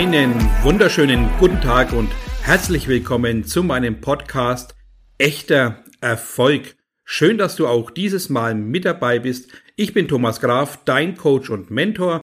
Einen 0.00 0.34
wunderschönen 0.62 1.28
guten 1.38 1.60
Tag 1.60 1.92
und 1.92 2.10
herzlich 2.40 2.88
willkommen 2.88 3.44
zu 3.44 3.62
meinem 3.62 4.00
Podcast 4.00 4.74
Echter 5.18 5.84
Erfolg. 6.00 6.74
Schön, 7.04 7.36
dass 7.36 7.54
du 7.54 7.66
auch 7.66 7.90
dieses 7.90 8.30
Mal 8.30 8.54
mit 8.54 8.86
dabei 8.86 9.18
bist. 9.18 9.52
Ich 9.76 9.92
bin 9.92 10.08
Thomas 10.08 10.40
Graf, 10.40 10.82
dein 10.86 11.18
Coach 11.18 11.50
und 11.50 11.70
Mentor. 11.70 12.22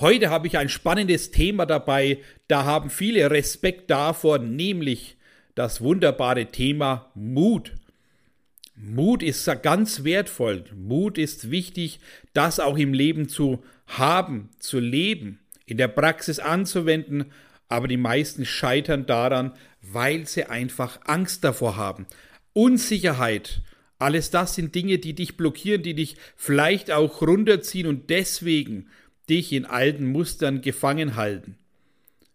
Heute 0.00 0.30
habe 0.30 0.46
ich 0.46 0.56
ein 0.56 0.70
spannendes 0.70 1.30
Thema 1.30 1.66
dabei. 1.66 2.20
Da 2.48 2.64
haben 2.64 2.88
viele 2.88 3.30
Respekt 3.30 3.90
davor, 3.90 4.38
nämlich 4.38 5.18
das 5.54 5.82
wunderbare 5.82 6.46
Thema 6.46 7.12
Mut. 7.14 7.74
Mut 8.74 9.22
ist 9.22 9.50
ganz 9.62 10.02
wertvoll. 10.02 10.64
Mut 10.74 11.18
ist 11.18 11.50
wichtig, 11.50 12.00
das 12.32 12.58
auch 12.58 12.78
im 12.78 12.94
Leben 12.94 13.28
zu 13.28 13.62
haben, 13.86 14.48
zu 14.60 14.80
leben, 14.80 15.40
in 15.66 15.76
der 15.76 15.88
Praxis 15.88 16.38
anzuwenden, 16.38 17.32
aber 17.68 17.88
die 17.88 17.96
meisten 17.96 18.44
scheitern 18.44 19.06
daran, 19.06 19.52
weil 19.82 20.26
sie 20.26 20.44
einfach 20.44 21.00
Angst 21.04 21.44
davor 21.44 21.76
haben. 21.76 22.06
Unsicherheit, 22.52 23.62
alles 23.98 24.30
das 24.30 24.54
sind 24.54 24.74
Dinge, 24.74 24.98
die 24.98 25.14
dich 25.14 25.36
blockieren, 25.36 25.82
die 25.82 25.94
dich 25.94 26.16
vielleicht 26.36 26.90
auch 26.90 27.22
runterziehen 27.22 27.86
und 27.86 28.10
deswegen 28.10 28.88
dich 29.28 29.52
in 29.52 29.64
alten 29.64 30.06
Mustern 30.06 30.60
gefangen 30.60 31.16
halten. 31.16 31.58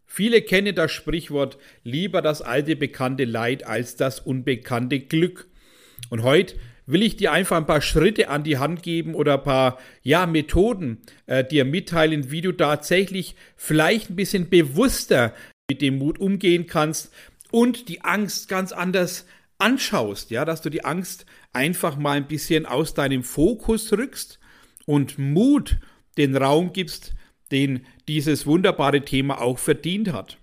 Viele 0.05 0.41
kennen 0.41 0.75
das 0.75 0.91
Sprichwort 0.91 1.57
lieber 1.83 2.21
das 2.21 2.41
alte 2.41 2.75
bekannte 2.75 3.23
Leid 3.23 3.65
als 3.65 3.95
das 3.95 4.19
unbekannte 4.19 4.99
Glück. 4.99 5.47
Und 6.09 6.23
heute 6.23 6.55
will 6.85 7.03
ich 7.03 7.15
dir 7.15 7.31
einfach 7.31 7.57
ein 7.57 7.65
paar 7.65 7.81
Schritte 7.81 8.29
an 8.29 8.43
die 8.43 8.57
Hand 8.57 8.83
geben 8.83 9.15
oder 9.15 9.35
ein 9.35 9.43
paar 9.43 9.77
ja, 10.01 10.25
Methoden 10.25 10.99
äh, 11.25 11.43
dir 11.43 11.65
mitteilen, 11.65 12.31
wie 12.31 12.41
du 12.41 12.51
tatsächlich 12.51 13.35
vielleicht 13.55 14.09
ein 14.09 14.15
bisschen 14.15 14.49
bewusster 14.49 15.33
mit 15.69 15.81
dem 15.81 15.97
Mut 15.97 16.19
umgehen 16.19 16.67
kannst 16.67 17.13
und 17.51 17.87
die 17.87 18.01
Angst 18.01 18.49
ganz 18.49 18.71
anders 18.71 19.25
anschaust, 19.57 20.31
ja, 20.31 20.43
dass 20.43 20.61
du 20.61 20.69
die 20.69 20.83
Angst 20.83 21.25
einfach 21.53 21.97
mal 21.97 22.17
ein 22.17 22.27
bisschen 22.27 22.65
aus 22.65 22.93
deinem 22.93 23.23
Fokus 23.23 23.91
rückst 23.93 24.39
und 24.85 25.17
Mut 25.17 25.77
den 26.17 26.35
Raum 26.35 26.73
gibst, 26.73 27.13
den 27.51 27.85
dieses 28.07 28.45
wunderbare 28.45 29.01
Thema 29.01 29.41
auch 29.41 29.59
verdient 29.59 30.11
hat. 30.11 30.37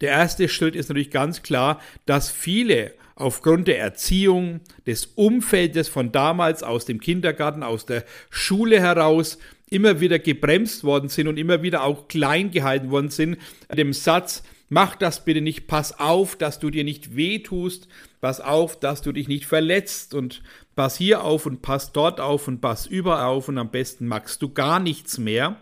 Der 0.00 0.10
erste 0.10 0.48
Schritt 0.48 0.74
ist 0.76 0.88
natürlich 0.88 1.10
ganz 1.10 1.42
klar, 1.42 1.80
dass 2.06 2.30
viele 2.30 2.94
aufgrund 3.14 3.68
der 3.68 3.78
Erziehung, 3.78 4.60
des 4.86 5.06
Umfeldes 5.14 5.88
von 5.88 6.12
damals 6.12 6.62
aus 6.62 6.84
dem 6.84 7.00
Kindergarten, 7.00 7.62
aus 7.62 7.86
der 7.86 8.04
Schule 8.30 8.80
heraus 8.80 9.38
immer 9.70 10.00
wieder 10.00 10.18
gebremst 10.18 10.84
worden 10.84 11.08
sind 11.08 11.28
und 11.28 11.38
immer 11.38 11.62
wieder 11.62 11.82
auch 11.82 12.08
klein 12.08 12.50
gehalten 12.50 12.90
worden 12.90 13.10
sind, 13.10 13.38
dem 13.74 13.92
Satz, 13.92 14.42
mach 14.68 14.96
das 14.96 15.24
bitte 15.24 15.40
nicht, 15.40 15.66
pass 15.66 15.98
auf, 15.98 16.36
dass 16.36 16.58
du 16.58 16.70
dir 16.70 16.84
nicht 16.84 17.16
wehtust, 17.16 17.88
pass 18.20 18.40
auf, 18.40 18.78
dass 18.78 19.02
du 19.02 19.12
dich 19.12 19.28
nicht 19.28 19.46
verletzt 19.46 20.14
und 20.14 20.42
pass 20.74 20.96
hier 20.96 21.24
auf 21.24 21.46
und 21.46 21.62
pass 21.62 21.92
dort 21.92 22.20
auf 22.20 22.48
und 22.48 22.60
pass 22.60 22.86
überall 22.86 23.26
auf 23.26 23.48
und 23.48 23.58
am 23.58 23.70
besten 23.70 24.06
magst 24.06 24.42
du 24.42 24.52
gar 24.52 24.78
nichts 24.78 25.18
mehr, 25.18 25.60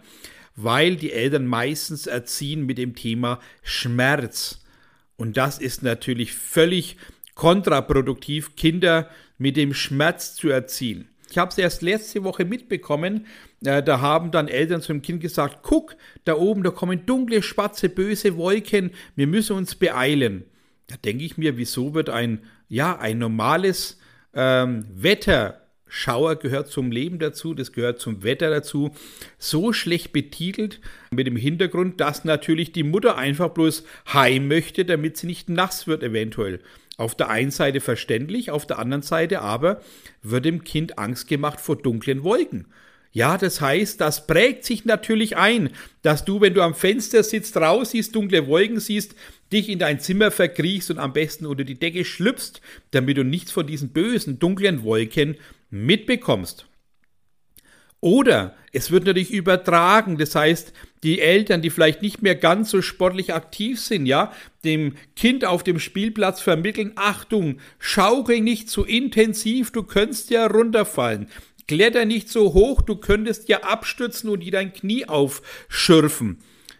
weil 0.57 0.97
die 0.97 1.13
Eltern 1.13 1.47
meistens 1.47 2.07
erziehen 2.07 2.67
mit 2.67 2.79
dem 2.79 2.95
Thema 2.95 3.41
Schmerz. 3.63 4.61
Und 5.17 5.37
das 5.37 5.59
ist 5.59 5.83
natürlich 5.83 6.33
völlig 6.33 6.97
kontraproduktiv, 7.41 8.55
Kinder 8.55 9.09
mit 9.39 9.57
dem 9.57 9.73
Schmerz 9.73 10.35
zu 10.35 10.51
erziehen. 10.51 11.09
Ich 11.31 11.39
habe 11.39 11.51
es 11.51 11.57
erst 11.57 11.81
letzte 11.81 12.23
Woche 12.23 12.45
mitbekommen, 12.45 13.25
äh, 13.65 13.83
da 13.83 14.03
haben 14.03 14.31
dann 14.31 14.47
Eltern 14.47 14.83
zu 14.83 14.93
dem 14.93 15.01
Kind 15.01 15.23
gesagt, 15.23 15.61
guck, 15.63 15.97
da 16.27 16.35
oben, 16.35 16.63
da 16.63 16.71
kommen 16.71 17.07
dunkle, 17.07 17.43
schwarze, 17.43 17.89
böse 17.89 18.37
Wolken, 18.37 18.91
wir 19.17 19.27
müssen 19.27 19.57
uns 19.57 19.75
beeilen. 19.75 20.45
Da 20.87 20.97
denke 21.03 21.25
ich 21.25 21.39
mir, 21.39 21.57
wieso 21.57 21.95
wird 21.95 22.11
ein, 22.11 22.41
ja, 22.69 22.99
ein 22.99 23.17
normales 23.17 23.99
ähm, 24.35 24.85
Wetterschauer 24.93 26.37
gehört 26.37 26.69
zum 26.69 26.93
Leben 26.93 27.19
dazu, 27.19 27.55
das 27.55 27.73
gehört 27.73 28.01
zum 28.01 28.23
Wetter 28.23 28.51
dazu, 28.51 28.91
so 29.39 29.73
schlecht 29.73 30.13
betitelt 30.13 30.83
mit 31.11 31.27
dem 31.27 31.37
Hintergrund, 31.37 32.03
dass 32.03 32.27
natürlich 32.27 32.73
die 32.73 32.83
Mutter 32.83 33.17
einfach 33.17 33.49
bloß 33.49 33.85
heim 34.13 34.47
möchte, 34.47 34.85
damit 34.85 35.17
sie 35.17 35.27
nicht 35.27 35.49
nass 35.49 35.87
wird 35.87 36.03
eventuell. 36.03 36.61
Auf 37.01 37.15
der 37.15 37.31
einen 37.31 37.51
Seite 37.51 37.81
verständlich, 37.81 38.51
auf 38.51 38.67
der 38.67 38.79
anderen 38.79 39.01
Seite 39.01 39.41
aber 39.41 39.81
wird 40.23 40.45
dem 40.45 40.65
Kind 40.65 40.99
Angst 40.99 41.29
gemacht 41.29 41.59
vor 41.59 41.77
dunklen 41.77 42.25
Wolken. 42.25 42.67
Ja, 43.11 43.39
das 43.39 43.63
heißt, 43.63 44.03
das 44.03 44.27
prägt 44.27 44.67
sich 44.67 44.85
natürlich 44.85 45.39
ein, 45.39 45.71
dass 46.03 46.27
du, 46.27 46.43
wenn 46.43 46.53
du 46.53 46.61
am 46.61 46.75
Fenster 46.75 47.23
sitzt, 47.23 47.57
raus 47.57 47.93
siehst, 47.93 48.15
dunkle 48.15 48.47
Wolken 48.47 48.81
siehst, 48.81 49.15
dich 49.51 49.71
in 49.71 49.79
dein 49.79 49.99
Zimmer 49.99 50.31
verkriechst 50.31 50.91
und 50.91 50.99
am 50.99 51.15
besten 51.15 51.47
unter 51.47 51.65
die 51.65 51.79
Decke 51.79 52.05
schlüpfst, 52.05 52.61
damit 52.91 53.17
du 53.17 53.25
nichts 53.25 53.51
von 53.51 53.67
diesen 53.67 53.89
bösen, 53.89 54.39
dunklen 54.39 54.83
Wolken 54.83 55.39
mitbekommst. 55.71 56.67
Oder 58.01 58.55
es 58.73 58.91
wird 58.91 59.05
natürlich 59.05 59.31
übertragen, 59.31 60.17
das 60.17 60.35
heißt, 60.35 60.73
die 61.03 61.21
Eltern, 61.21 61.63
die 61.63 61.71
vielleicht 61.71 62.03
nicht 62.03 62.23
mehr 62.23 62.35
ganz 62.35 62.71
so 62.71 62.83
sportlich 62.83 63.35
aktiv 63.35 63.81
sind, 63.81 64.07
ja, 64.07 64.33
dem 64.65 64.95
Kind 65.17 65.45
auf 65.45 65.63
dem 65.63 65.79
Spielplatz 65.79 66.41
vermitteln, 66.41 66.93
Achtung, 66.97 67.59
schaukel 67.79 68.41
nicht 68.41 68.69
zu 68.69 68.85
intensiv, 68.85 69.71
du 69.71 69.83
könntest 69.83 70.31
ja 70.31 70.47
runterfallen. 70.47 71.29
Kletter 71.69 72.05
nicht 72.05 72.29
so 72.29 72.53
hoch, 72.53 72.83
du 72.83 72.97
könntest 72.97 73.49
ja 73.49 73.61
abstürzen 73.61 74.29
und 74.29 74.41
dir 74.41 74.53
dein 74.53 74.73
Knie 74.73 75.07
aufschürfen. 75.07 76.39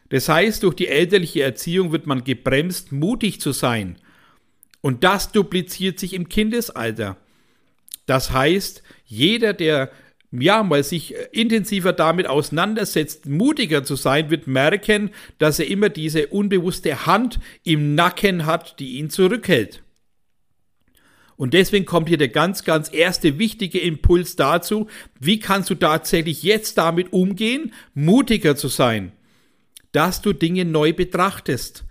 Das 0.09 0.29
heißt, 0.29 0.65
durch 0.65 0.75
die 0.75 0.89
elterliche 0.89 1.43
Erziehung 1.43 1.93
wird 1.93 2.07
man 2.07 2.25
gebremst, 2.25 2.93
mutig 2.93 3.41
zu 3.41 3.53
sein. 3.53 3.97
Und 4.81 5.05
das 5.05 5.31
dupliziert 5.33 5.99
sich 5.99 6.15
im 6.15 6.29
Kindesalter. 6.29 7.17
Das 8.07 8.33
heißt, 8.33 8.83
jeder, 9.07 9.53
der 9.53 9.93
ja, 10.33 10.63
mal 10.63 10.85
sich 10.85 11.15
äh, 11.15 11.29
intensiver 11.33 11.93
damit 11.93 12.27
auseinandersetzt, 12.27 13.27
mutiger 13.27 13.85
zu 13.85 13.97
sein, 13.97 14.31
wird 14.31 14.47
merken, 14.47 15.11
dass 15.39 15.59
er 15.59 15.67
immer 15.67 15.89
diese 15.89 16.29
unbewusste 16.29 17.07
Hand 17.07 17.41
im 17.65 17.95
Nacken 17.95 18.47
hat, 18.47 18.79
die 18.79 18.99
ihn 18.99 19.11
zurückhält. 19.11 19.83
Und 21.37 21.55
deswegen 21.55 21.87
kommt 21.87 22.09
hier 22.09 22.19
der 22.19 22.29
ganz, 22.29 22.65
ganz 22.65 22.93
erste 22.93 23.39
wichtige 23.39 23.81
Impuls 23.81 24.37
dazu, 24.37 24.89
wie 25.19 25.39
kannst 25.39 25.71
du 25.71 25.75
tatsächlich 25.75 26.43
jetzt 26.43 26.77
damit 26.77 27.15
umgehen, 27.15 27.73
mutiger 27.95 28.57
zu 28.57 28.69
sein, 28.69 29.13
dass 29.93 30.21
du 30.21 30.35
Dinge 30.35 30.67
neu 30.67 30.93
betrachtest, 30.93 31.85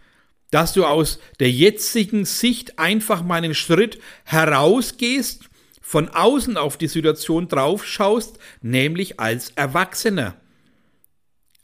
dass 0.52 0.74
du 0.74 0.86
aus 0.86 1.20
der 1.40 1.52
jetzigen 1.52 2.26
Sicht 2.26 2.78
einfach 2.78 3.24
mal 3.24 3.38
einen 3.38 3.56
Schritt 3.56 3.98
herausgehst 4.24 5.49
von 5.82 6.10
außen 6.10 6.58
auf 6.58 6.78
die 6.78 6.88
Situation 6.88 7.48
drauf 7.48 7.86
schaust, 7.86 8.38
nämlich 8.62 9.20
als 9.20 9.52
Erwachsener. 9.52 10.36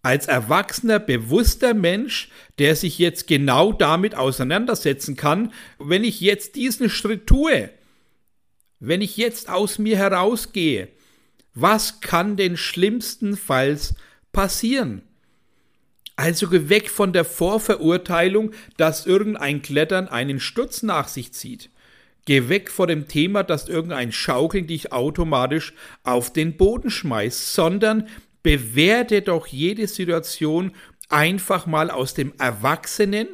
Als 0.02 0.28
erwachsener, 0.28 1.00
bewusster 1.00 1.74
Mensch, 1.74 2.30
der 2.60 2.76
sich 2.76 3.00
jetzt 3.00 3.28
genau 3.28 3.74
damit 3.74 4.16
auseinandersetzen 4.16 5.16
kann, 5.16 5.52
wenn 5.80 6.04
ich 6.04 6.22
jetzt 6.22 6.56
diesen 6.56 6.90
Schritt 6.90 7.28
tue, 7.28 7.70
wenn 8.80 9.02
ich 9.02 9.18
jetzt 9.18 9.50
aus 9.50 9.80
mir 9.80 9.98
herausgehe, 9.98 10.90
was 11.56 12.02
kann 12.02 12.36
denn 12.36 12.58
schlimmstenfalls 12.58 13.96
passieren? 14.32 15.02
Also 16.18 16.52
weg 16.52 16.90
von 16.90 17.12
der 17.14 17.26
Vorverurteilung, 17.26 18.52
dass 18.78 19.06
irgendein 19.06 19.62
Klettern 19.62 20.08
einen 20.08 20.40
Sturz 20.40 20.84
nach 20.84 21.08
sich 21.08 21.34
zieht. 21.34 21.70
Geh 22.26 22.50
weg 22.50 22.72
vor 22.72 22.88
dem 22.88 23.08
Thema, 23.08 23.44
dass 23.44 23.70
irgendein 23.70 24.12
Schaukeln 24.12 24.66
dich 24.66 24.92
automatisch 24.92 25.74
auf 26.04 26.34
den 26.34 26.58
Boden 26.58 26.90
schmeißt, 26.90 27.54
sondern 27.54 28.08
bewerte 28.42 29.22
doch 29.22 29.48
jede 29.48 29.88
Situation 29.88 30.72
einfach 31.10 31.68
mal 31.68 31.92
aus 31.92 32.16
dem 32.16 32.34
erwachsenen, 32.40 33.28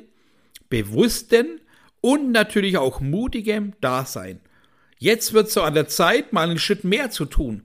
bewussten 0.69 1.61
und 2.01 2.31
natürlich 2.31 2.77
auch 2.77 2.99
mutigem 2.99 3.73
Dasein. 3.79 4.41
Jetzt 4.97 5.33
wird 5.33 5.49
so 5.49 5.61
an 5.61 5.73
der 5.73 5.87
Zeit, 5.87 6.33
mal 6.33 6.49
einen 6.49 6.59
Schritt 6.59 6.83
mehr 6.83 7.11
zu 7.11 7.25
tun. 7.25 7.63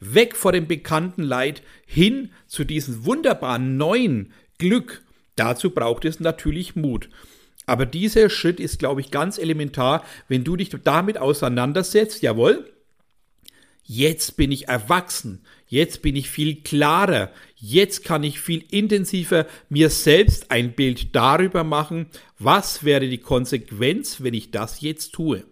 Weg 0.00 0.36
vor 0.36 0.52
dem 0.52 0.66
bekannten 0.66 1.22
Leid 1.22 1.62
hin 1.86 2.30
zu 2.46 2.64
diesem 2.64 3.04
wunderbaren 3.04 3.76
neuen 3.76 4.32
Glück. 4.58 5.02
Dazu 5.36 5.70
braucht 5.70 6.04
es 6.04 6.20
natürlich 6.20 6.76
Mut. 6.76 7.08
Aber 7.66 7.86
dieser 7.86 8.28
Schritt 8.28 8.60
ist, 8.60 8.78
glaube 8.78 9.00
ich, 9.00 9.10
ganz 9.10 9.38
elementar, 9.38 10.04
wenn 10.28 10.44
du 10.44 10.56
dich 10.56 10.70
damit 10.84 11.18
auseinandersetzt, 11.18 12.22
jawohl, 12.22 12.70
jetzt 13.84 14.36
bin 14.36 14.52
ich 14.52 14.68
erwachsen, 14.68 15.42
jetzt 15.66 16.02
bin 16.02 16.16
ich 16.16 16.28
viel 16.28 16.62
klarer, 16.62 17.30
jetzt 17.56 18.04
kann 18.04 18.22
ich 18.22 18.40
viel 18.40 18.64
intensiver 18.70 19.46
mir 19.68 19.90
selbst 19.90 20.50
ein 20.50 20.72
Bild 20.72 21.14
darüber 21.14 21.64
machen, 21.64 22.06
was 22.38 22.84
wäre 22.84 23.08
die 23.08 23.18
Konsequenz, 23.18 24.22
wenn 24.22 24.34
ich 24.34 24.50
das 24.50 24.80
jetzt 24.80 25.12
tue. 25.12 25.44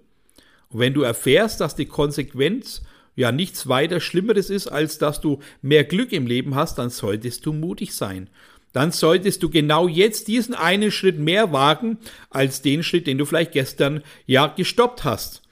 Und 0.69 0.81
wenn 0.81 0.94
du 0.94 1.03
erfährst, 1.03 1.61
dass 1.61 1.76
die 1.76 1.87
Konsequenz 1.87 2.82
ja 3.14 3.32
nichts 3.32 3.69
weiter 3.69 4.00
Schlimmeres 4.00 4.50
ist, 4.50 4.69
als 4.69 4.99
dass 4.99 5.20
du 5.20 5.41
mehr 5.61 5.85
Glück 5.85 6.12
im 6.12 6.26
Leben 6.26 6.55
hast, 6.55 6.79
dann 6.79 6.91
solltest 6.91 7.44
du 7.44 7.53
mutig 7.53 7.94
sein. 7.94 8.29
Dann 8.73 8.91
solltest 8.91 9.43
du 9.43 9.51
genau 9.51 9.89
jetzt 9.89 10.29
diesen 10.29 10.55
einen 10.55 10.91
Schritt 10.91 11.19
mehr 11.19 11.53
wagen 11.53 11.99
als 12.31 12.63
den 12.63 12.83
Schritt, 12.83 13.07
den 13.07 13.19
du 13.19 13.25
vielleicht 13.25 13.53
gestern 13.53 14.03
ja 14.27 14.47
gestoppt 14.47 15.05
hast. 15.05 15.43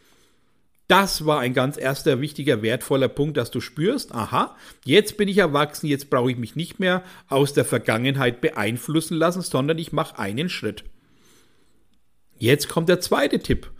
Das 0.89 1.25
war 1.25 1.39
ein 1.39 1.55
ganz 1.55 1.79
erster 1.79 2.21
wichtiger, 2.21 2.63
wertvoller 2.63 3.07
Punkt, 3.07 3.37
dass 3.37 3.53
du 3.53 3.61
spürst, 3.61 4.13
aha, 4.13 4.57
jetzt 4.85 5.17
bin 5.17 5.29
ich 5.29 5.39
erwachsen, 5.39 5.87
jetzt 5.87 6.11
brauche 6.11 6.33
ich 6.33 6.37
mich 6.37 6.57
nicht 6.57 6.81
mehr 6.81 7.05
aus 7.29 7.53
der 7.53 7.65
Vergangenheit 7.65 8.41
beeinflussen 8.41 9.17
lassen, 9.17 9.43
sondern 9.43 9.79
ich 9.79 9.93
mache 9.93 10.19
einen 10.19 10.49
Schritt. 10.49 10.83
Jetzt 12.39 12.69
kommt 12.69 12.89
der 12.89 12.99
zweite 12.99 13.39
Tipp. 13.39 13.71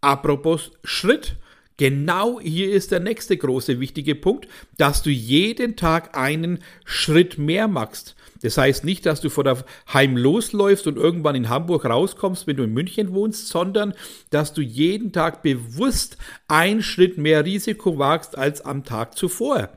Apropos 0.00 0.70
Schritt. 0.84 1.36
Genau 1.78 2.40
hier 2.40 2.72
ist 2.72 2.90
der 2.90 2.98
nächste 2.98 3.36
große 3.36 3.78
wichtige 3.78 4.16
Punkt, 4.16 4.48
dass 4.76 5.02
du 5.02 5.10
jeden 5.10 5.76
Tag 5.76 6.18
einen 6.18 6.58
Schritt 6.84 7.38
mehr 7.38 7.68
machst. 7.68 8.16
Das 8.42 8.58
heißt 8.58 8.84
nicht, 8.84 9.06
dass 9.06 9.20
du 9.20 9.30
vor 9.30 9.44
der 9.44 9.64
Heim 9.92 10.16
losläufst 10.16 10.88
und 10.88 10.96
irgendwann 10.96 11.36
in 11.36 11.48
Hamburg 11.48 11.84
rauskommst, 11.84 12.48
wenn 12.48 12.56
du 12.56 12.64
in 12.64 12.74
München 12.74 13.12
wohnst, 13.14 13.46
sondern 13.46 13.94
dass 14.30 14.52
du 14.52 14.60
jeden 14.60 15.12
Tag 15.12 15.42
bewusst 15.42 16.18
einen 16.48 16.82
Schritt 16.82 17.16
mehr 17.16 17.44
Risiko 17.44 17.96
wagst 17.96 18.36
als 18.36 18.60
am 18.60 18.84
Tag 18.84 19.16
zuvor. 19.16 19.70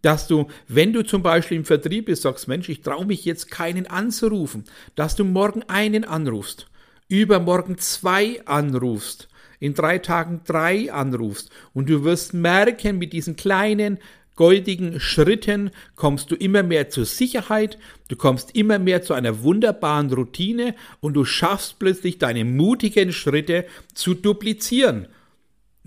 Dass 0.00 0.26
du, 0.26 0.48
wenn 0.66 0.94
du 0.94 1.04
zum 1.04 1.22
Beispiel 1.22 1.58
im 1.58 1.64
Vertrieb 1.66 2.06
bist, 2.06 2.22
sagst, 2.22 2.48
Mensch, 2.48 2.70
ich 2.70 2.80
traue 2.80 3.04
mich 3.04 3.26
jetzt 3.26 3.50
keinen 3.50 3.86
anzurufen, 3.86 4.64
dass 4.94 5.14
du 5.14 5.24
morgen 5.24 5.62
einen 5.64 6.04
anrufst, 6.04 6.68
übermorgen 7.08 7.76
zwei 7.76 8.40
anrufst 8.46 9.28
in 9.60 9.74
drei 9.74 9.98
Tagen 9.98 10.40
drei 10.44 10.92
anrufst 10.92 11.50
und 11.74 11.88
du 11.88 12.04
wirst 12.04 12.34
merken, 12.34 12.98
mit 12.98 13.12
diesen 13.12 13.36
kleinen 13.36 13.98
goldigen 14.36 15.00
Schritten 15.00 15.70
kommst 15.96 16.30
du 16.30 16.36
immer 16.36 16.62
mehr 16.62 16.90
zur 16.90 17.06
Sicherheit, 17.06 17.78
du 18.08 18.16
kommst 18.16 18.54
immer 18.54 18.78
mehr 18.78 19.02
zu 19.02 19.14
einer 19.14 19.42
wunderbaren 19.42 20.12
Routine 20.12 20.74
und 21.00 21.14
du 21.14 21.24
schaffst 21.24 21.78
plötzlich 21.78 22.18
deine 22.18 22.44
mutigen 22.44 23.12
Schritte 23.12 23.64
zu 23.94 24.14
duplizieren. 24.14 25.08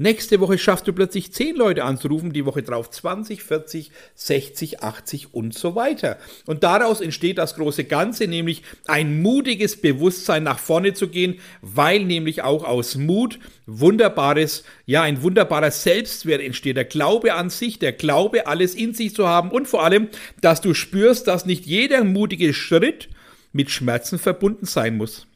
Nächste 0.01 0.39
Woche 0.39 0.57
schaffst 0.57 0.87
du 0.87 0.93
plötzlich 0.93 1.33
10 1.33 1.57
Leute 1.57 1.83
anzurufen, 1.83 2.31
die 2.31 2.45
Woche 2.45 2.63
drauf 2.63 2.89
20, 2.89 3.43
40, 3.43 3.91
60, 4.15 4.81
80 4.81 5.33
und 5.33 5.53
so 5.53 5.75
weiter. 5.75 6.17
Und 6.45 6.63
daraus 6.63 7.01
entsteht 7.01 7.37
das 7.37 7.55
große 7.55 7.83
Ganze, 7.83 8.27
nämlich 8.27 8.63
ein 8.87 9.21
mutiges 9.21 9.81
Bewusstsein 9.81 10.43
nach 10.43 10.57
vorne 10.57 10.93
zu 10.93 11.09
gehen, 11.09 11.41
weil 11.61 12.05
nämlich 12.05 12.43
auch 12.43 12.63
aus 12.63 12.95
Mut 12.95 13.39
wunderbares, 13.65 14.63
ja, 14.85 15.01
ein 15.01 15.21
wunderbarer 15.21 15.69
Selbstwert 15.69 16.41
entsteht. 16.41 16.77
Der 16.77 16.85
Glaube 16.85 17.33
an 17.33 17.49
sich, 17.49 17.77
der 17.77 17.91
Glaube, 17.91 18.47
alles 18.47 18.75
in 18.75 18.93
sich 18.93 19.13
zu 19.13 19.27
haben 19.27 19.51
und 19.51 19.67
vor 19.67 19.83
allem, 19.83 20.07
dass 20.39 20.61
du 20.61 20.73
spürst, 20.73 21.27
dass 21.27 21.45
nicht 21.45 21.65
jeder 21.65 22.05
mutige 22.05 22.53
Schritt 22.53 23.09
mit 23.51 23.69
Schmerzen 23.69 24.17
verbunden 24.17 24.65
sein 24.65 24.95
muss. 24.95 25.27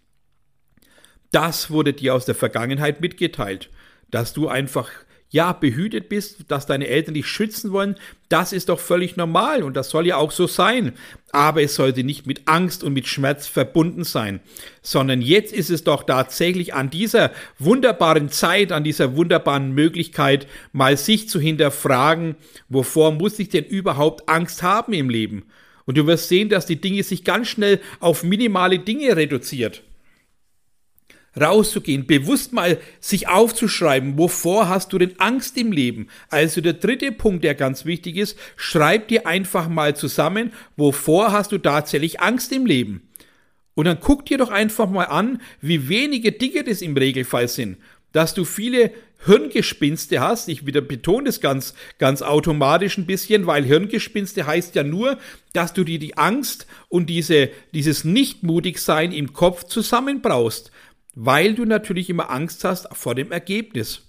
Das 1.33 1.69
wurde 1.69 1.91
dir 1.91 2.15
aus 2.15 2.23
der 2.23 2.35
Vergangenheit 2.35 3.01
mitgeteilt 3.01 3.69
dass 4.13 4.33
du 4.33 4.47
einfach 4.47 4.89
ja, 5.33 5.51
behütet 5.51 6.09
bist, 6.09 6.45
dass 6.49 6.67
deine 6.67 6.87
Eltern 6.87 7.15
dich 7.15 7.25
schützen 7.25 7.71
wollen, 7.71 7.95
das 8.29 8.53
ist 8.53 8.69
doch 8.69 8.79
völlig 8.79 9.17
normal 9.17 9.63
und 9.63 9.75
das 9.75 9.89
soll 9.89 10.05
ja 10.05 10.17
auch 10.17 10.29
so 10.29 10.45
sein. 10.45 10.93
Aber 11.31 11.63
es 11.63 11.73
sollte 11.73 12.03
nicht 12.03 12.27
mit 12.27 12.43
Angst 12.45 12.83
und 12.83 12.93
mit 12.93 13.07
Schmerz 13.07 13.47
verbunden 13.47 14.03
sein, 14.03 14.41
sondern 14.83 15.23
jetzt 15.23 15.51
ist 15.51 15.71
es 15.71 15.83
doch 15.83 16.03
tatsächlich 16.03 16.75
an 16.75 16.91
dieser 16.91 17.31
wunderbaren 17.57 18.29
Zeit, 18.29 18.71
an 18.71 18.83
dieser 18.83 19.15
wunderbaren 19.15 19.71
Möglichkeit, 19.71 20.45
mal 20.71 20.97
sich 20.97 21.27
zu 21.27 21.39
hinterfragen, 21.39 22.35
wovor 22.69 23.11
muss 23.11 23.39
ich 23.39 23.49
denn 23.49 23.65
überhaupt 23.65 24.29
Angst 24.29 24.61
haben 24.61 24.93
im 24.93 25.09
Leben? 25.09 25.45
Und 25.85 25.97
du 25.97 26.05
wirst 26.05 26.29
sehen, 26.29 26.49
dass 26.49 26.67
die 26.67 26.79
Dinge 26.79 27.01
sich 27.01 27.23
ganz 27.23 27.47
schnell 27.47 27.81
auf 27.99 28.23
minimale 28.23 28.77
Dinge 28.77 29.15
reduziert 29.15 29.81
rauszugehen, 31.39 32.05
bewusst 32.05 32.53
mal 32.53 32.79
sich 32.99 33.27
aufzuschreiben, 33.27 34.17
wovor 34.17 34.69
hast 34.69 34.93
du 34.93 34.97
denn 34.97 35.19
Angst 35.19 35.57
im 35.57 35.71
Leben? 35.71 36.07
Also 36.29 36.61
der 36.61 36.73
dritte 36.73 37.11
Punkt, 37.11 37.43
der 37.43 37.55
ganz 37.55 37.85
wichtig 37.85 38.17
ist, 38.17 38.37
schreib 38.55 39.07
dir 39.07 39.25
einfach 39.27 39.67
mal 39.67 39.95
zusammen, 39.95 40.53
wovor 40.77 41.31
hast 41.31 41.51
du 41.51 41.57
tatsächlich 41.57 42.21
Angst 42.21 42.51
im 42.51 42.65
Leben? 42.65 43.07
Und 43.75 43.85
dann 43.85 43.99
guck 43.99 44.25
dir 44.25 44.37
doch 44.37 44.51
einfach 44.51 44.89
mal 44.89 45.05
an, 45.05 45.41
wie 45.61 45.89
wenige 45.89 46.31
Dinge 46.31 46.63
das 46.63 46.81
im 46.81 46.95
Regelfall 46.95 47.47
sind. 47.47 47.77
Dass 48.11 48.35
du 48.35 48.45
viele 48.45 48.91
Hirngespinste 49.25 50.19
hast. 50.19 50.49
Ich 50.49 50.65
wieder 50.65 50.81
betone 50.81 51.25
das 51.25 51.41
ganz, 51.41 51.73
ganz 51.97 52.21
automatisch 52.21 52.97
ein 52.97 53.05
bisschen, 53.05 53.47
weil 53.47 53.63
Hirngespinste 53.63 54.45
heißt 54.45 54.75
ja 54.75 54.83
nur, 54.83 55.17
dass 55.53 55.73
du 55.73 55.83
dir 55.83 55.99
die 55.99 56.17
Angst 56.17 56.67
und 56.89 57.09
diese, 57.09 57.49
dieses 57.73 58.03
Nichtmutigsein 58.03 59.11
im 59.11 59.33
Kopf 59.33 59.63
zusammenbraust 59.63 60.71
weil 61.15 61.53
du 61.55 61.65
natürlich 61.65 62.09
immer 62.09 62.29
Angst 62.29 62.63
hast 62.63 62.87
vor 62.95 63.15
dem 63.15 63.31
Ergebnis. 63.31 64.01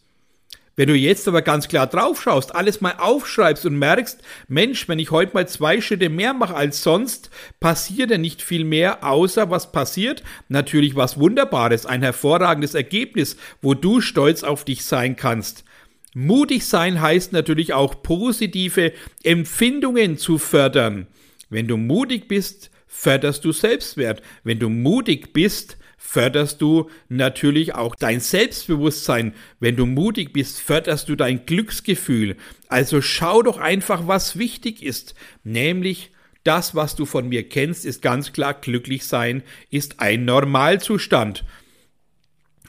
Wenn 0.77 0.89
du 0.89 0.97
jetzt 0.97 1.29
aber 1.29 1.43
ganz 1.43 1.69
klar 1.69 1.87
drauf 1.87 2.21
schaust, 2.21 2.55
alles 2.55 2.81
mal 2.81 2.95
aufschreibst 2.99 3.65
und 3.65 3.79
merkst, 3.79 4.21
Mensch, 4.49 4.89
wenn 4.89 4.99
ich 4.99 5.13
heute 5.13 5.33
mal 5.35 5.47
zwei 5.47 5.81
Schritte 5.81 6.09
mehr 6.09 6.35
mache 6.35 6.55
als 6.57 6.83
sonst, 6.83 7.31
passiert 7.61 8.11
ja 8.11 8.19
nicht 8.19 8.43
viel 8.43 8.65
mehr, 8.65 9.05
außer 9.05 9.51
was 9.51 9.71
passiert? 9.71 10.25
Natürlich 10.49 10.97
was 10.97 11.19
Wunderbares, 11.19 11.87
ein 11.87 12.03
hervorragendes 12.03 12.75
Ergebnis, 12.75 13.37
wo 13.63 13.75
du 13.75 14.01
stolz 14.01 14.43
auf 14.43 14.65
dich 14.65 14.85
sein 14.85 15.15
kannst. 15.15 15.65
Mutig 16.13 16.67
sein 16.67 17.01
heißt 17.01 17.33
natürlich 17.33 17.73
auch 17.73 18.03
positive 18.03 18.93
Empfindungen 19.23 20.19
zu 20.19 20.39
fördern. 20.39 21.07
Wenn 21.51 21.69
du 21.69 21.77
mutig 21.77 22.27
bist, 22.27 22.71
förderst 22.89 23.45
du 23.45 23.53
Selbstwert. 23.53 24.23
Wenn 24.43 24.59
du 24.59 24.69
mutig 24.69 25.33
bist, 25.33 25.77
förderst 26.07 26.61
du 26.61 26.91
natürlich 27.09 27.75
auch 27.75 27.97
dein 27.97 28.21
Selbstbewusstsein. 28.21 29.33
Wenn 29.59 29.75
du 29.75 29.87
mutig 29.87 30.33
bist, 30.35 30.61
förderst 30.61 31.09
du 31.09 31.17
dein 31.17 31.47
Glücksgefühl. 31.47 32.37
Also 32.69 33.01
schau 33.01 33.43
doch 33.43 33.57
einfach, 33.57 34.07
was 34.07 34.39
wichtig 34.39 34.83
ist, 34.83 35.15
nämlich 35.45 36.13
das, 36.45 36.75
was 36.75 36.95
du 36.95 37.07
von 37.07 37.29
mir 37.31 37.49
kennst, 37.49 37.87
ist 37.87 38.03
ganz 38.03 38.33
klar, 38.33 38.53
glücklich 38.53 39.07
sein 39.07 39.43
ist 39.71 39.99
ein 40.01 40.27
Normalzustand. 40.27 41.43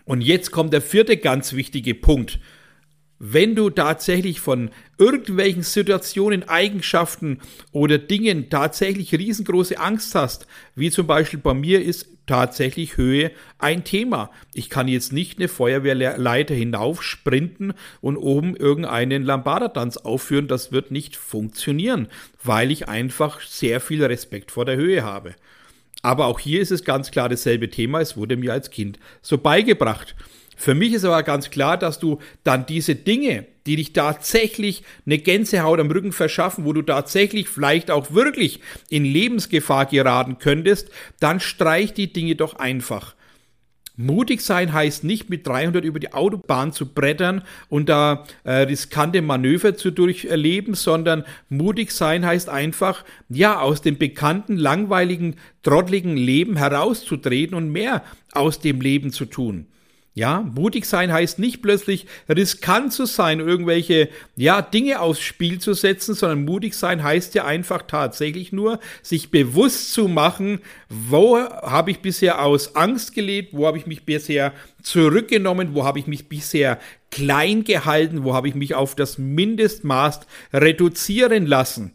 Und 0.06 0.22
jetzt 0.22 0.52
kommt 0.52 0.72
der 0.72 0.82
vierte 0.82 1.18
ganz 1.18 1.54
wichtige 1.54 1.94
Punkt. 1.94 2.40
Wenn 3.18 3.56
du 3.56 3.70
tatsächlich 3.70 4.42
von 4.42 4.72
irgendwelchen 4.98 5.64
Situationen, 5.64 6.50
Eigenschaften 6.50 7.40
oder 7.72 7.98
Dingen 7.98 8.50
tatsächlich 8.50 9.14
riesengroße 9.14 9.80
Angst 9.80 10.16
hast, 10.16 10.48
wie 10.76 10.92
zum 10.92 11.08
Beispiel 11.08 11.40
bei 11.40 11.54
mir 11.54 11.82
ist 11.82 12.08
tatsächlich 12.26 12.98
Höhe 12.98 13.32
ein 13.58 13.84
Thema. 13.84 14.32
Ich 14.54 14.70
kann 14.70 14.88
jetzt 14.88 15.14
nicht 15.14 15.38
eine 15.38 15.48
Feuerwehrleiter 15.48 16.56
hinaufsprinten 16.56 17.74
und 18.02 18.18
oben 18.18 18.56
irgendeinen 18.56 19.24
Lambada-Tanz 19.24 19.98
aufführen. 19.98 20.48
Das 20.48 20.72
wird 20.72 20.92
nicht 20.92 21.16
funktionieren, 21.16 22.08
weil 22.44 22.72
ich 22.72 22.90
einfach 22.90 23.42
sehr 23.42 23.80
viel 23.80 24.04
Respekt 24.04 24.52
vor 24.52 24.66
der 24.66 24.76
Höhe 24.76 25.04
habe. 25.04 25.36
Aber 26.02 26.26
auch 26.26 26.40
hier 26.40 26.62
ist 26.62 26.72
es 26.72 26.84
ganz 26.84 27.12
klar 27.12 27.30
dasselbe 27.30 27.70
Thema. 27.70 28.02
Es 28.02 28.18
wurde 28.18 28.38
mir 28.38 28.54
als 28.54 28.70
Kind 28.70 29.00
so 29.22 29.38
beigebracht. 29.38 30.16
Für 30.56 30.74
mich 30.74 30.94
ist 30.94 31.06
aber 31.06 31.24
ganz 31.24 31.50
klar, 31.50 31.78
dass 31.78 32.00
du 32.00 32.20
dann 32.44 32.66
diese 32.66 32.96
Dinge, 32.96 33.46
die 33.66 33.76
dich 33.76 33.94
tatsächlich 33.94 34.84
eine 35.06 35.18
Gänsehaut 35.18 35.80
am 35.80 35.92
Rücken 35.92 36.12
verschaffen, 36.12 36.66
wo 36.66 36.74
du 36.74 36.82
tatsächlich 36.82 37.50
vielleicht 37.50 37.92
auch 37.92 38.12
wirklich 38.12 38.62
in 38.90 39.06
Lebensgefahr 39.06 39.86
geraten 39.86 40.38
könntest, 40.40 40.90
dann 41.20 41.40
streich 41.40 41.94
die 41.94 42.14
Dinge 42.14 42.36
doch 42.36 42.56
einfach. 42.56 43.16
Mutig 43.98 44.42
sein 44.42 44.74
heißt 44.74 45.06
nicht 45.06 45.30
mit 45.30 45.48
300 45.48 45.86
über 45.86 46.00
die 46.00 46.12
Autobahn 46.12 46.74
zu 46.74 46.86
brettern 46.86 47.44
und 47.70 47.88
da 47.88 48.26
äh, 48.44 48.52
riskante 48.52 49.22
Manöver 49.22 49.76
zu 49.78 49.90
durchleben, 49.90 50.74
sondern 50.74 51.24
mutig 51.48 51.92
sein 51.92 52.26
heißt 52.26 52.50
einfach, 52.50 53.06
ja, 53.30 53.60
aus 53.62 53.82
dem 53.82 53.98
bekannten, 53.98 54.58
langweiligen, 54.58 55.38
trottligen 55.64 56.18
Leben 56.18 56.58
herauszutreten 56.58 57.56
und 57.56 57.72
mehr 57.72 58.04
aus 58.34 58.60
dem 58.60 58.82
Leben 58.82 59.12
zu 59.12 59.26
tun. 59.26 59.68
Ja, 60.18 60.40
mutig 60.40 60.86
sein 60.86 61.12
heißt 61.12 61.40
nicht 61.40 61.62
plötzlich 61.62 62.06
riskant 62.30 62.94
zu 62.94 63.06
sein, 63.06 63.42
irgendwelche, 63.42 64.08
ja, 64.38 64.62
Dinge 64.62 65.02
aufs 65.02 65.20
Spiel 65.20 65.60
zu 65.60 65.74
setzen, 65.74 66.16
sondern 66.16 66.46
mutig 66.46 66.74
sein 66.74 67.04
heißt 67.04 67.36
ja 67.36 67.44
einfach 67.44 67.82
tatsächlich 67.82 68.54
nur, 68.54 68.80
sich 69.02 69.30
bewusst 69.30 69.92
zu 69.92 70.08
machen, 70.08 70.62
wo 70.88 71.38
habe 71.38 71.92
ich 71.92 72.00
bisher 72.00 72.42
aus 72.42 72.78
Angst 72.78 73.14
gelebt, 73.14 73.50
wo 73.52 73.68
habe 73.68 73.78
ich 73.78 73.88
mich 73.88 74.06
bisher 74.06 74.54
zurückgenommen, 74.82 75.76
wo 75.76 75.84
habe 75.84 76.00
ich 76.00 76.08
mich 76.08 76.30
bisher 76.30 76.80
klein 77.12 77.66
gehalten, 77.66 78.24
wo 78.24 78.34
habe 78.34 78.48
ich 78.48 78.56
mich 78.56 78.74
auf 78.74 78.96
das 78.96 79.18
Mindestmaß 79.18 80.22
reduzieren 80.54 81.46
lassen. 81.46 81.95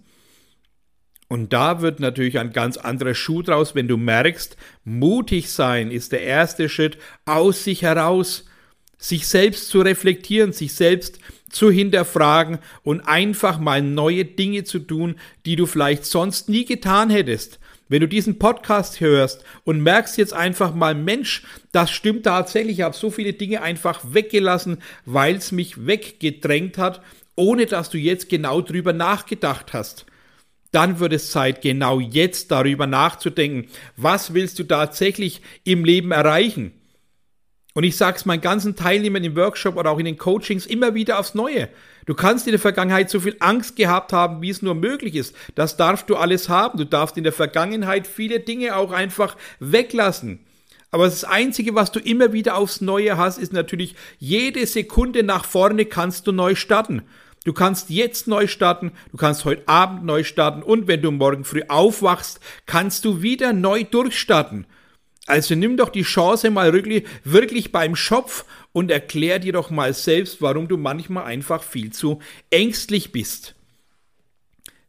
Und 1.30 1.52
da 1.52 1.80
wird 1.80 2.00
natürlich 2.00 2.40
ein 2.40 2.52
ganz 2.52 2.76
anderer 2.76 3.14
Schuh 3.14 3.42
draus, 3.42 3.76
wenn 3.76 3.86
du 3.86 3.96
merkst, 3.96 4.56
mutig 4.82 5.52
sein 5.52 5.92
ist 5.92 6.10
der 6.10 6.22
erste 6.22 6.68
Schritt 6.68 6.98
aus 7.24 7.62
sich 7.62 7.82
heraus, 7.82 8.46
sich 8.98 9.28
selbst 9.28 9.68
zu 9.68 9.80
reflektieren, 9.80 10.52
sich 10.52 10.74
selbst 10.74 11.20
zu 11.48 11.70
hinterfragen 11.70 12.58
und 12.82 13.02
einfach 13.02 13.60
mal 13.60 13.80
neue 13.80 14.24
Dinge 14.24 14.64
zu 14.64 14.80
tun, 14.80 15.20
die 15.46 15.54
du 15.54 15.66
vielleicht 15.66 16.04
sonst 16.04 16.48
nie 16.48 16.64
getan 16.64 17.10
hättest, 17.10 17.60
Wenn 17.88 18.00
du 18.00 18.08
diesen 18.08 18.40
Podcast 18.40 19.00
hörst 19.00 19.44
und 19.62 19.84
merkst 19.84 20.18
jetzt 20.18 20.32
einfach 20.32 20.74
mal, 20.74 20.96
Mensch, 20.96 21.44
das 21.70 21.92
stimmt 21.92 22.24
tatsächlich, 22.24 22.78
ich 22.78 22.84
habe 22.84 22.96
so 22.96 23.10
viele 23.10 23.34
Dinge 23.34 23.62
einfach 23.62 24.00
weggelassen, 24.12 24.78
weil 25.04 25.36
es 25.36 25.52
mich 25.52 25.86
weggedrängt 25.86 26.76
hat, 26.76 27.02
ohne 27.36 27.66
dass 27.66 27.88
du 27.88 27.98
jetzt 27.98 28.28
genau 28.28 28.60
drüber 28.62 28.92
nachgedacht 28.92 29.72
hast. 29.74 30.06
Dann 30.72 31.00
wird 31.00 31.12
es 31.12 31.30
Zeit, 31.30 31.62
genau 31.62 32.00
jetzt 32.00 32.50
darüber 32.50 32.86
nachzudenken, 32.86 33.68
was 33.96 34.34
willst 34.34 34.58
du 34.58 34.64
tatsächlich 34.64 35.42
im 35.64 35.84
Leben 35.84 36.12
erreichen? 36.12 36.72
Und 37.72 37.84
ich 37.84 37.96
sage 37.96 38.16
es 38.16 38.26
meinen 38.26 38.40
ganzen 38.40 38.74
Teilnehmern 38.74 39.22
im 39.22 39.36
Workshop 39.36 39.76
oder 39.76 39.90
auch 39.90 39.98
in 39.98 40.04
den 40.04 40.18
Coachings 40.18 40.66
immer 40.66 40.94
wieder 40.94 41.18
aufs 41.18 41.34
Neue. 41.34 41.68
Du 42.04 42.14
kannst 42.14 42.46
in 42.46 42.52
der 42.52 42.60
Vergangenheit 42.60 43.10
so 43.10 43.20
viel 43.20 43.36
Angst 43.38 43.76
gehabt 43.76 44.12
haben, 44.12 44.42
wie 44.42 44.50
es 44.50 44.62
nur 44.62 44.74
möglich 44.74 45.14
ist. 45.14 45.34
Das 45.54 45.76
darfst 45.76 46.10
du 46.10 46.16
alles 46.16 46.48
haben. 46.48 46.78
Du 46.78 46.84
darfst 46.84 47.16
in 47.16 47.24
der 47.24 47.32
Vergangenheit 47.32 48.08
viele 48.08 48.40
Dinge 48.40 48.76
auch 48.76 48.90
einfach 48.90 49.36
weglassen. 49.60 50.40
Aber 50.90 51.04
das 51.04 51.22
Einzige, 51.22 51.76
was 51.76 51.92
du 51.92 52.00
immer 52.00 52.32
wieder 52.32 52.56
aufs 52.56 52.80
Neue 52.80 53.16
hast, 53.16 53.38
ist 53.38 53.52
natürlich, 53.52 53.94
jede 54.18 54.66
Sekunde 54.66 55.22
nach 55.22 55.44
vorne 55.44 55.84
kannst 55.84 56.26
du 56.26 56.32
neu 56.32 56.56
starten. 56.56 57.02
Du 57.44 57.54
kannst 57.54 57.88
jetzt 57.88 58.28
neu 58.28 58.46
starten, 58.46 58.92
du 59.12 59.16
kannst 59.16 59.46
heute 59.46 59.66
Abend 59.66 60.04
neu 60.04 60.24
starten 60.24 60.62
und 60.62 60.88
wenn 60.88 61.00
du 61.00 61.10
morgen 61.10 61.44
früh 61.44 61.62
aufwachst, 61.68 62.38
kannst 62.66 63.06
du 63.06 63.22
wieder 63.22 63.54
neu 63.54 63.84
durchstarten. 63.84 64.66
Also 65.26 65.54
nimm 65.54 65.76
doch 65.76 65.88
die 65.88 66.02
Chance 66.02 66.50
mal 66.50 66.72
wirklich, 66.72 67.06
wirklich 67.24 67.72
beim 67.72 67.96
Schopf 67.96 68.44
und 68.72 68.90
erklär 68.90 69.38
dir 69.38 69.54
doch 69.54 69.70
mal 69.70 69.94
selbst, 69.94 70.42
warum 70.42 70.68
du 70.68 70.76
manchmal 70.76 71.24
einfach 71.24 71.62
viel 71.62 71.92
zu 71.92 72.18
ängstlich 72.50 73.12
bist. 73.12 73.54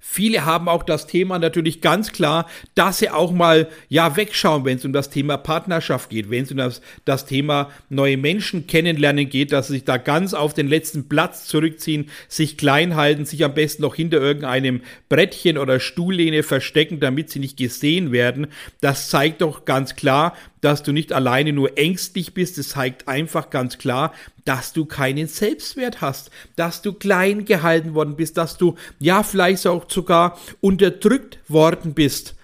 Viele 0.03 0.45
haben 0.45 0.67
auch 0.67 0.81
das 0.81 1.05
Thema 1.05 1.37
natürlich 1.37 1.79
ganz 1.79 2.11
klar, 2.11 2.49
dass 2.73 2.97
sie 2.97 3.11
auch 3.11 3.31
mal 3.31 3.69
ja 3.87 4.17
wegschauen, 4.17 4.65
wenn 4.65 4.77
es 4.77 4.83
um 4.83 4.93
das 4.93 5.11
Thema 5.11 5.37
Partnerschaft 5.37 6.09
geht, 6.09 6.31
wenn 6.31 6.43
es 6.43 6.51
um 6.51 6.57
das, 6.57 6.81
das 7.05 7.27
Thema 7.27 7.69
neue 7.87 8.17
Menschen 8.17 8.65
kennenlernen 8.65 9.29
geht, 9.29 9.51
dass 9.51 9.67
sie 9.67 9.73
sich 9.73 9.85
da 9.85 9.97
ganz 9.97 10.33
auf 10.33 10.55
den 10.55 10.67
letzten 10.67 11.07
Platz 11.07 11.45
zurückziehen, 11.45 12.09
sich 12.27 12.57
klein 12.57 12.95
halten, 12.95 13.25
sich 13.25 13.45
am 13.45 13.53
besten 13.53 13.83
noch 13.83 13.93
hinter 13.93 14.19
irgendeinem 14.19 14.81
Brettchen 15.07 15.59
oder 15.59 15.79
Stuhllehne 15.79 16.41
verstecken, 16.41 16.99
damit 16.99 17.29
sie 17.29 17.39
nicht 17.39 17.57
gesehen 17.57 18.11
werden. 18.11 18.47
Das 18.81 19.09
zeigt 19.09 19.41
doch 19.41 19.65
ganz 19.65 19.95
klar, 19.95 20.33
dass 20.61 20.83
du 20.83 20.91
nicht 20.91 21.11
alleine 21.11 21.53
nur 21.53 21.77
ängstlich 21.77 22.33
bist, 22.33 22.57
es 22.57 22.69
zeigt 22.69 23.07
einfach 23.07 23.49
ganz 23.49 23.77
klar, 23.77 24.13
dass 24.45 24.73
du 24.73 24.85
keinen 24.85 25.27
Selbstwert 25.27 26.01
hast, 26.01 26.31
dass 26.55 26.81
du 26.81 26.93
klein 26.93 27.45
gehalten 27.45 27.93
worden 27.93 28.15
bist, 28.15 28.37
dass 28.37 28.57
du 28.57 28.75
ja 28.99 29.23
vielleicht 29.23 29.67
auch 29.67 29.85
sogar 29.89 30.39
unterdrückt 30.61 31.39
worden 31.47 31.93
bist, 31.93 32.35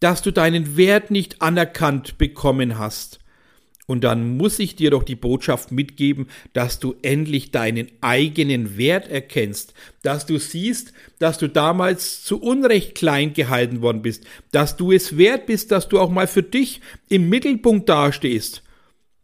dass 0.00 0.22
du 0.22 0.32
deinen 0.32 0.76
Wert 0.76 1.10
nicht 1.10 1.40
anerkannt 1.40 2.18
bekommen 2.18 2.78
hast. 2.78 3.21
Und 3.92 4.04
dann 4.04 4.38
muss 4.38 4.58
ich 4.58 4.74
dir 4.74 4.90
doch 4.90 5.02
die 5.02 5.16
Botschaft 5.16 5.70
mitgeben, 5.70 6.28
dass 6.54 6.78
du 6.78 6.94
endlich 7.02 7.50
deinen 7.50 7.88
eigenen 8.00 8.78
Wert 8.78 9.06
erkennst, 9.10 9.74
dass 10.00 10.24
du 10.24 10.38
siehst, 10.38 10.94
dass 11.18 11.36
du 11.36 11.46
damals 11.46 12.24
zu 12.24 12.40
Unrecht 12.40 12.94
klein 12.94 13.34
gehalten 13.34 13.82
worden 13.82 14.00
bist, 14.00 14.24
dass 14.50 14.78
du 14.78 14.92
es 14.92 15.18
wert 15.18 15.44
bist, 15.44 15.72
dass 15.72 15.90
du 15.90 16.00
auch 16.00 16.08
mal 16.08 16.26
für 16.26 16.42
dich 16.42 16.80
im 17.10 17.28
Mittelpunkt 17.28 17.86
dastehst. 17.86 18.62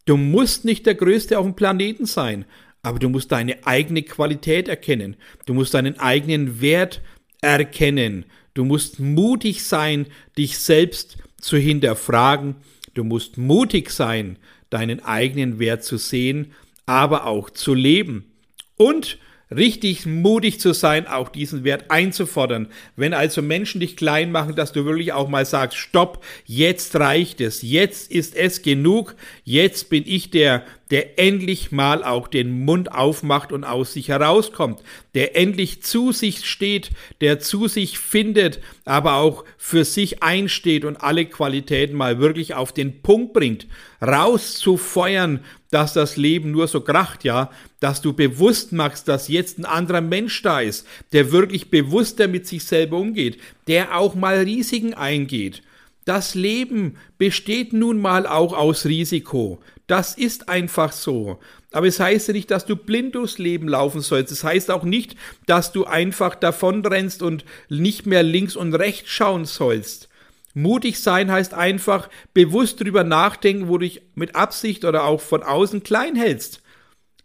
Du 0.05 0.19
musst 0.19 0.67
nicht 0.67 0.85
der 0.85 0.97
Größte 0.97 1.39
auf 1.39 1.47
dem 1.47 1.57
Planeten 1.57 2.05
sein, 2.05 2.45
aber 2.83 2.99
du 2.99 3.09
musst 3.09 3.33
deine 3.33 3.67
eigene 3.67 4.03
Qualität 4.03 4.69
erkennen. 4.69 5.17
Du 5.47 5.55
musst 5.55 5.73
deinen 5.73 5.99
eigenen 5.99 6.61
Wert 6.61 7.01
erkennen. 7.41 8.27
Du 8.53 8.67
musst 8.67 9.01
mutig 9.01 9.65
sein, 9.65 10.09
dich 10.37 10.59
selbst 10.59 11.17
zu 11.41 11.57
hinterfragen. 11.57 12.57
Du 12.99 13.05
musst 13.05 13.39
mutig 13.39 13.91
sein, 13.91 14.39
deinen 14.71 15.05
eigenen 15.05 15.59
Wert 15.59 15.85
zu 15.85 15.97
sehen, 15.97 16.53
aber 16.87 17.27
auch 17.27 17.51
zu 17.51 17.75
leben. 17.75 18.33
Und 18.77 19.19
richtig 19.51 20.07
mutig 20.07 20.61
zu 20.61 20.73
sein, 20.73 21.07
auch 21.07 21.29
diesen 21.29 21.65
Wert 21.65 21.91
einzufordern. 21.91 22.69
Wenn 22.97 23.15
also 23.15 23.41
Menschen 23.41 23.81
dich 23.81 23.97
klein 23.97 24.31
machen, 24.31 24.55
dass 24.55 24.73
du 24.73 24.85
wirklich 24.85 25.13
auch 25.13 25.29
mal 25.29 25.47
sagst, 25.47 25.79
stopp, 25.79 26.25
jetzt 26.45 26.97
reicht 26.97 27.41
es, 27.41 27.63
jetzt 27.63 28.11
ist 28.11 28.37
es 28.37 28.63
genug, 28.63 29.15
jetzt 29.45 29.89
bin 29.89 30.05
ich 30.07 30.31
der, 30.31 30.65
der 30.91 31.19
endlich 31.19 31.73
mal 31.73 32.03
auch 32.03 32.29
den 32.29 32.65
Mund 32.65 32.93
aufmacht 32.93 33.53
und 33.53 33.65
aus 33.65 33.93
sich 33.93 34.09
herauskommt, 34.09 34.83
der 35.15 35.37
endlich 35.37 35.83
zu 35.83 36.13
sich 36.13 36.47
steht, 36.47 36.91
der 37.21 37.41
zu 37.41 37.69
sich 37.69 37.99
findet, 37.99 38.61
aber 38.85 39.15
auch 39.15 39.45
für 39.57 39.85
sich 39.85 40.23
einsteht 40.23 40.85
und 40.85 40.97
alle 40.97 41.27
Qualitäten 41.27 41.97
mal 41.97 42.19
wirklich 42.19 42.55
auf 42.55 42.73
den 42.73 43.03
Punkt 43.03 43.33
bringt, 43.33 43.67
rauszufeuern, 44.01 45.41
dass 45.71 45.93
das 45.93 46.17
Leben 46.17 46.51
nur 46.51 46.69
so 46.69 46.81
kracht, 46.81 47.25
ja, 47.25 47.51
dass 47.81 48.01
du 48.01 48.13
bewusst 48.13 48.73
machst, 48.73 49.09
dass 49.09 49.29
jetzt 49.29 49.59
ein 49.59 49.65
anderer 49.65 50.01
Mensch 50.01 50.43
da 50.43 50.61
ist, 50.61 50.87
der 51.13 51.33
wirklich 51.33 51.71
bewusster 51.71 52.29
mit 52.29 52.47
sich 52.47 52.65
selber 52.65 52.99
umgeht, 52.99 53.39
der 53.67 53.97
auch 53.97 54.15
mal 54.15 54.39
Risiken 54.39 54.95
eingeht. 54.95 55.63
Das 56.05 56.35
Leben 56.35 56.97
besteht 57.19 57.73
nun 57.73 58.01
mal 58.01 58.27
auch 58.27 58.55
aus 58.55 58.87
Risiko. 58.87 59.61
Das 59.87 60.17
ist 60.17 60.49
einfach 60.49 60.93
so. 60.93 61.39
Aber 61.71 61.87
es 61.87 62.01
heißt 62.01 62.29
ja 62.29 62.35
nicht, 62.35 62.51
dass 62.51 62.65
du 62.65 62.77
blind 62.77 63.15
durchs 63.15 63.39
Leben 63.39 63.69
laufen 63.69 64.01
sollst. 64.01 64.33
Es 64.33 64.43
heißt 64.43 64.71
auch 64.71 64.85
nicht, 64.85 65.17
dass 65.47 65.73
du 65.73 65.85
einfach 65.85 66.35
davonrennst 66.35 67.23
und 67.23 67.45
nicht 67.69 68.07
mehr 68.07 68.23
links 68.23 68.57
und 68.57 68.75
rechts 68.75 69.11
schauen 69.11 69.45
sollst. 69.45 70.09
Mutig 70.55 70.99
sein 71.01 71.31
heißt 71.31 71.55
einfach 71.55 72.09
bewusst 72.33 72.81
drüber 72.83 73.05
nachdenken, 73.05 73.69
wo 73.69 73.77
du 73.77 73.85
dich 73.85 74.03
mit 74.15 74.35
Absicht 74.35 74.85
oder 74.85 75.05
auch 75.05 75.21
von 75.21 75.43
außen 75.43 75.83
klein 75.83 76.17
hältst. 76.17 76.63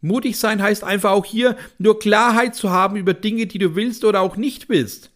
Mutig 0.04 0.38
sein 0.38 0.62
heißt 0.62 0.84
einfach 0.84 1.12
auch 1.12 1.26
hier 1.26 1.56
nur 1.78 1.98
Klarheit 1.98 2.56
zu 2.56 2.72
haben 2.72 2.98
über 2.98 3.14
Dinge, 3.14 3.48
die 3.48 3.58
du 3.58 3.76
willst 3.76 4.04
oder 4.04 4.20
auch 4.20 4.36
nicht 4.36 4.68
willst. 4.68 5.12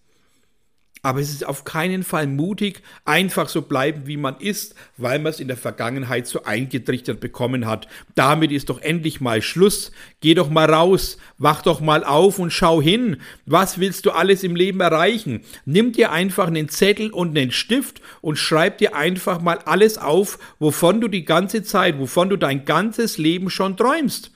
Aber 1.02 1.20
es 1.20 1.30
ist 1.30 1.46
auf 1.46 1.64
keinen 1.64 2.04
Fall 2.04 2.26
mutig, 2.26 2.82
einfach 3.06 3.50
so 3.50 3.62
bleiben, 3.62 4.08
wie 4.08 4.18
man 4.18 4.38
ist, 4.40 4.76
weil 4.96 5.20
man 5.20 5.32
es 5.32 5.40
in 5.40 5.48
der 5.48 5.58
Vergangenheit 5.58 6.26
so 6.26 6.44
eingetrichtert 6.44 7.20
bekommen 7.20 7.66
hat. 7.66 7.88
Damit 8.16 8.52
ist 8.52 8.70
doch 8.70 8.82
endlich 8.82 9.22
mal 9.22 9.42
Schluss. 9.42 9.92
Geh 10.22 10.34
doch 10.34 10.50
mal 10.50 10.72
raus, 10.72 11.18
wach 11.38 11.62
doch 11.62 11.82
mal 11.82 12.04
auf 12.04 12.40
und 12.40 12.52
schau 12.52 12.82
hin. 12.82 13.18
Was 13.46 13.80
willst 13.80 14.06
du 14.06 14.12
alles 14.12 14.44
im 14.44 14.56
Leben 14.56 14.80
erreichen? 14.80 15.42
Nimm 15.66 15.92
dir 15.92 16.12
einfach 16.12 16.48
einen 16.48 16.70
Zettel 16.70 17.12
und 17.12 17.38
einen 17.38 17.52
Stift 17.52 18.02
und 18.22 18.38
schreib 18.38 18.78
dir 18.78 18.96
einfach 18.96 19.42
mal 19.42 19.60
alles 19.60 19.98
auf, 19.98 20.40
wovon 20.60 21.02
du 21.02 21.08
die 21.08 21.26
ganze 21.26 21.62
Zeit, 21.64 22.00
wovon 22.00 22.30
du 22.30 22.38
dein 22.38 22.66
ganzes 22.66 23.18
Leben 23.18 23.50
schon 23.50 23.76
träumst. 23.78 24.32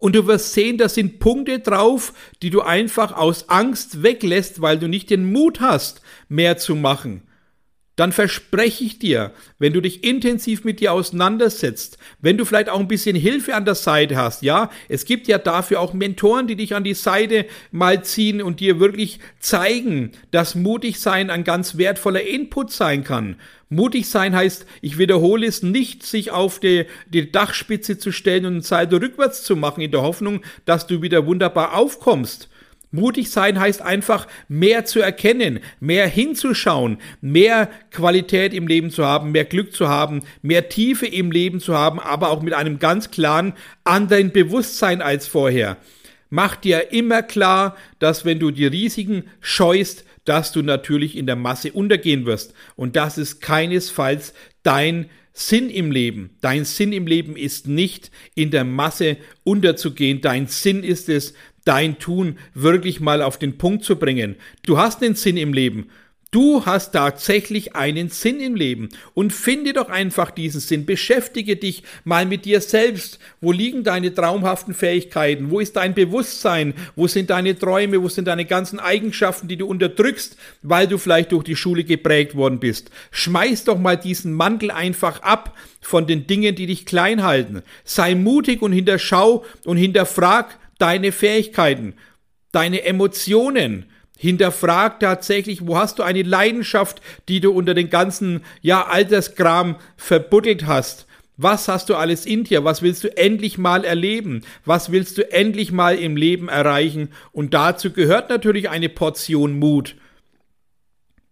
Und 0.00 0.16
du 0.16 0.26
wirst 0.26 0.54
sehen, 0.54 0.78
da 0.78 0.88
sind 0.88 1.20
Punkte 1.20 1.60
drauf, 1.60 2.14
die 2.42 2.50
du 2.50 2.62
einfach 2.62 3.12
aus 3.12 3.48
Angst 3.50 4.02
weglässt, 4.02 4.62
weil 4.62 4.78
du 4.78 4.88
nicht 4.88 5.10
den 5.10 5.30
Mut 5.30 5.60
hast, 5.60 6.00
mehr 6.28 6.56
zu 6.56 6.74
machen. 6.74 7.22
Dann 8.00 8.12
verspreche 8.12 8.82
ich 8.82 8.98
dir, 8.98 9.30
wenn 9.58 9.74
du 9.74 9.82
dich 9.82 10.04
intensiv 10.04 10.64
mit 10.64 10.80
dir 10.80 10.94
auseinandersetzt, 10.94 11.98
wenn 12.22 12.38
du 12.38 12.46
vielleicht 12.46 12.70
auch 12.70 12.80
ein 12.80 12.88
bisschen 12.88 13.14
Hilfe 13.14 13.54
an 13.54 13.66
der 13.66 13.74
Seite 13.74 14.16
hast, 14.16 14.40
ja, 14.40 14.70
es 14.88 15.04
gibt 15.04 15.28
ja 15.28 15.36
dafür 15.36 15.80
auch 15.80 15.92
Mentoren, 15.92 16.46
die 16.46 16.56
dich 16.56 16.74
an 16.74 16.82
die 16.82 16.94
Seite 16.94 17.44
mal 17.72 18.02
ziehen 18.02 18.40
und 18.40 18.60
dir 18.60 18.80
wirklich 18.80 19.20
zeigen, 19.38 20.12
dass 20.30 20.54
mutig 20.54 20.98
sein 20.98 21.28
ein 21.28 21.44
ganz 21.44 21.76
wertvoller 21.76 22.22
Input 22.22 22.72
sein 22.72 23.04
kann. 23.04 23.36
Mutig 23.68 24.08
sein 24.08 24.34
heißt, 24.34 24.64
ich 24.80 24.96
wiederhole 24.96 25.46
es 25.46 25.62
nicht, 25.62 26.02
sich 26.02 26.30
auf 26.30 26.58
die, 26.58 26.86
die 27.06 27.30
Dachspitze 27.30 27.98
zu 27.98 28.12
stellen 28.12 28.46
und 28.46 28.52
eine 28.52 28.62
Seite 28.62 28.98
rückwärts 28.98 29.42
zu 29.42 29.56
machen, 29.56 29.82
in 29.82 29.90
der 29.90 30.00
Hoffnung, 30.00 30.40
dass 30.64 30.86
du 30.86 31.02
wieder 31.02 31.26
wunderbar 31.26 31.76
aufkommst. 31.76 32.48
Mutig 32.92 33.30
sein 33.30 33.60
heißt 33.60 33.82
einfach 33.82 34.26
mehr 34.48 34.84
zu 34.84 35.00
erkennen, 35.00 35.60
mehr 35.78 36.08
hinzuschauen, 36.08 36.98
mehr 37.20 37.70
Qualität 37.90 38.52
im 38.52 38.66
Leben 38.66 38.90
zu 38.90 39.04
haben, 39.04 39.30
mehr 39.30 39.44
Glück 39.44 39.72
zu 39.72 39.88
haben, 39.88 40.22
mehr 40.42 40.68
Tiefe 40.68 41.06
im 41.06 41.30
Leben 41.30 41.60
zu 41.60 41.76
haben, 41.76 42.00
aber 42.00 42.30
auch 42.30 42.42
mit 42.42 42.52
einem 42.52 42.80
ganz 42.80 43.10
klaren 43.10 43.52
anderen 43.84 44.32
Bewusstsein 44.32 45.02
als 45.02 45.28
vorher. 45.28 45.76
Mach 46.30 46.56
dir 46.56 46.92
immer 46.92 47.22
klar, 47.22 47.76
dass 47.98 48.24
wenn 48.24 48.38
du 48.38 48.50
die 48.50 48.66
Risiken 48.66 49.24
scheust, 49.40 50.04
dass 50.24 50.52
du 50.52 50.62
natürlich 50.62 51.16
in 51.16 51.26
der 51.26 51.36
Masse 51.36 51.72
untergehen 51.72 52.26
wirst. 52.26 52.54
Und 52.76 52.96
das 52.96 53.18
ist 53.18 53.40
keinesfalls 53.40 54.32
dein 54.62 55.10
Sinn 55.32 55.70
im 55.70 55.90
Leben. 55.90 56.30
Dein 56.40 56.64
Sinn 56.64 56.92
im 56.92 57.06
Leben 57.06 57.36
ist 57.36 57.66
nicht 57.66 58.10
in 58.34 58.50
der 58.50 58.64
Masse 58.64 59.16
unterzugehen. 59.42 60.20
Dein 60.20 60.46
Sinn 60.46 60.84
ist 60.84 61.08
es, 61.08 61.34
dein 61.64 61.98
Tun 61.98 62.38
wirklich 62.54 63.00
mal 63.00 63.22
auf 63.22 63.38
den 63.38 63.58
Punkt 63.58 63.84
zu 63.84 63.96
bringen. 63.96 64.36
Du 64.64 64.78
hast 64.78 65.02
einen 65.02 65.14
Sinn 65.14 65.36
im 65.36 65.52
Leben. 65.52 65.88
Du 66.32 66.64
hast 66.64 66.92
tatsächlich 66.92 67.74
einen 67.74 68.08
Sinn 68.08 68.38
im 68.38 68.54
Leben 68.54 68.90
und 69.14 69.32
finde 69.32 69.72
doch 69.72 69.88
einfach 69.88 70.30
diesen 70.30 70.60
Sinn. 70.60 70.86
Beschäftige 70.86 71.56
dich 71.56 71.82
mal 72.04 72.24
mit 72.24 72.44
dir 72.44 72.60
selbst. 72.60 73.18
Wo 73.40 73.50
liegen 73.50 73.82
deine 73.82 74.14
traumhaften 74.14 74.72
Fähigkeiten? 74.72 75.50
Wo 75.50 75.58
ist 75.58 75.74
dein 75.74 75.92
Bewusstsein? 75.92 76.74
Wo 76.94 77.08
sind 77.08 77.30
deine 77.30 77.58
Träume? 77.58 78.00
Wo 78.00 78.08
sind 78.08 78.28
deine 78.28 78.44
ganzen 78.44 78.78
Eigenschaften, 78.78 79.48
die 79.48 79.56
du 79.56 79.66
unterdrückst, 79.66 80.36
weil 80.62 80.86
du 80.86 80.98
vielleicht 80.98 81.32
durch 81.32 81.42
die 81.42 81.56
Schule 81.56 81.82
geprägt 81.82 82.36
worden 82.36 82.60
bist? 82.60 82.92
Schmeiß 83.10 83.64
doch 83.64 83.80
mal 83.80 83.96
diesen 83.96 84.32
Mantel 84.32 84.70
einfach 84.70 85.22
ab 85.22 85.56
von 85.80 86.06
den 86.06 86.28
Dingen, 86.28 86.54
die 86.54 86.66
dich 86.66 86.86
klein 86.86 87.24
halten. 87.24 87.62
Sei 87.82 88.14
mutig 88.14 88.62
und 88.62 88.70
hinterschau 88.70 89.44
und 89.64 89.78
hinterfrag 89.78 90.60
deine 90.80 91.12
Fähigkeiten, 91.12 91.94
deine 92.52 92.82
Emotionen 92.84 93.86
Hinterfrag 94.20 95.00
tatsächlich, 95.00 95.66
wo 95.66 95.78
hast 95.78 95.98
du 95.98 96.02
eine 96.02 96.22
Leidenschaft, 96.22 97.00
die 97.30 97.40
du 97.40 97.52
unter 97.52 97.72
den 97.72 97.88
ganzen, 97.88 98.44
ja, 98.60 98.86
Alterskram 98.86 99.76
verbuddelt 99.96 100.66
hast? 100.66 101.06
Was 101.38 101.68
hast 101.68 101.88
du 101.88 101.94
alles 101.94 102.26
in 102.26 102.44
dir? 102.44 102.62
Was 102.62 102.82
willst 102.82 103.02
du 103.02 103.16
endlich 103.16 103.56
mal 103.56 103.82
erleben? 103.82 104.42
Was 104.66 104.92
willst 104.92 105.16
du 105.16 105.32
endlich 105.32 105.72
mal 105.72 105.96
im 105.96 106.18
Leben 106.18 106.50
erreichen? 106.50 107.08
Und 107.32 107.54
dazu 107.54 107.94
gehört 107.94 108.28
natürlich 108.28 108.68
eine 108.68 108.90
Portion 108.90 109.58
Mut. 109.58 109.96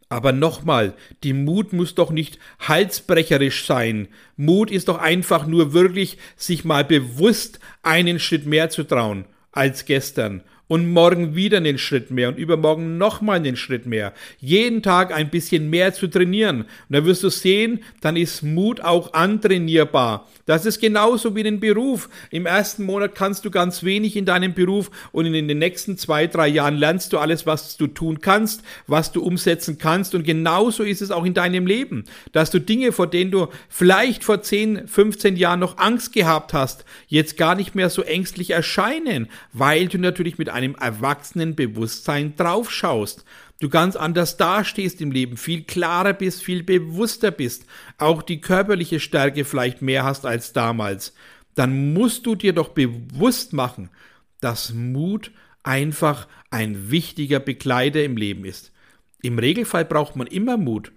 Aber 0.09 0.33
nochmal, 0.33 0.95
die 1.25 1.35
Mut 1.35 1.75
muss 1.75 1.95
doch 1.95 2.11
nicht 2.11 2.39
halsbrecherisch 2.59 3.67
sein. 3.67 4.09
Mut 4.39 4.71
ist 4.71 4.89
doch 4.89 4.97
einfach 4.97 5.47
nur 5.47 5.75
wirklich, 5.75 6.17
sich 6.37 6.65
mal 6.65 6.87
bewusst 6.87 7.61
einen 7.83 8.19
Schritt 8.19 8.47
mehr 8.47 8.71
zu 8.71 8.85
trauen 8.85 9.27
als 9.53 9.85
gestern 9.85 10.43
und 10.69 10.93
morgen 10.93 11.35
wieder 11.35 11.57
einen 11.57 11.79
Schritt 11.79 12.11
mehr 12.11 12.29
und 12.29 12.39
übermorgen 12.39 12.99
nochmal 12.99 13.37
einen 13.37 13.57
Schritt 13.57 13.87
mehr. 13.87 14.13
Jeden 14.39 14.83
Tag 14.83 15.13
ein 15.13 15.31
bisschen 15.31 15.71
mehr 15.71 15.95
zu 15.95 16.07
trainieren. 16.07 16.61
Und 16.61 16.69
da 16.91 17.05
wirst 17.05 17.25
du 17.25 17.31
sehen, 17.31 17.81
dann 18.01 18.17
ist 18.17 18.43
Mut 18.43 18.81
auch 18.83 19.15
antrainierbar. 19.15 20.29
Das 20.47 20.65
ist 20.65 20.81
genauso 20.81 21.35
wie 21.37 21.43
den 21.43 21.61
Beruf. 21.61 22.09
Im 22.31 22.47
ersten 22.47 22.85
Monat 22.85 23.15
kannst 23.15 23.45
du 23.45 23.51
ganz 23.51 23.83
wenig 23.83 24.17
in 24.17 24.25
deinem 24.25 24.55
Beruf 24.55 24.91
und 25.13 25.27
in 25.27 25.49
den 25.49 25.59
nächsten 25.59 25.99
zwei, 25.99 26.27
drei 26.27 26.49
Jahren 26.49 26.77
lernst 26.77 27.13
du 27.13 27.19
alles, 27.19 27.47
was 27.47 27.77
du 27.77 27.87
tun 27.87 28.21
kannst, 28.21 28.63
was 28.87 29.13
du 29.13 29.23
umsetzen 29.23 29.79
kannst. 29.79 30.15
Und 30.15 30.25
genauso 30.25 30.85
ist 30.85 31.03
es 31.03 31.11
auch 31.11 31.25
in 31.25 31.35
deinem 31.35 31.67
Leben, 31.67 32.05
dass 32.33 32.51
du 32.51 32.61
Dinge, 32.61 32.93
vor 32.93 33.07
denen 33.07 33.31
du 33.31 33.49
vielleicht 33.69 34.25
vor 34.25 34.43
10, 34.43 34.89
15 34.89 35.37
Jahren 35.37 35.61
noch 35.61 35.79
Angst 35.79 36.13
gehabt 36.13 36.53
hast, 36.53 36.85
jetzt 37.09 37.37
gar 37.37 37.55
nicht 37.55 37.75
mehr 37.75 37.91
so 37.91 38.03
ängstlich 38.03 38.51
erscheinen, 38.51 39.29
weil 39.53 39.89
du 39.89 39.99
natürlich 39.99 40.39
mit 40.39 40.49
einem 40.59 40.75
erwachsenen 40.75 41.55
Bewusstsein 41.55 42.35
draufschaust. 42.37 43.25
Du 43.61 43.69
ganz 43.69 43.97
anders 43.97 44.37
dastehst 44.37 45.01
im 45.01 45.13
Leben, 45.13 45.37
viel 45.37 45.63
klarer 45.63 46.13
bist, 46.13 46.43
viel 46.43 46.63
bewusster 46.63 47.31
bist, 47.31 47.65
auch 47.97 48.23
die 48.23 48.41
körperliche 48.41 49.01
Stärke 49.01 49.45
vielleicht 49.45 49.83
mehr 49.83 50.05
hast 50.05 50.27
als 50.27 50.53
damals. 50.53 51.15
Dann 51.55 51.93
musst 51.93 52.27
du 52.27 52.35
dir 52.35 52.53
doch 52.53 52.71
bewusst 52.71 53.53
machen, 53.53 53.91
dass 54.41 54.73
Mut 54.75 55.33
einfach 55.63 56.29
ein 56.51 56.91
wichtiger 56.91 57.41
Begleiter 57.41 58.03
im 58.03 58.17
Leben 58.17 58.45
ist. 58.45 58.73
Im 59.23 59.39
Regelfall 59.39 59.85
braucht 59.85 60.17
man 60.17 60.27
immer 60.27 60.57
Mut. 60.57 60.93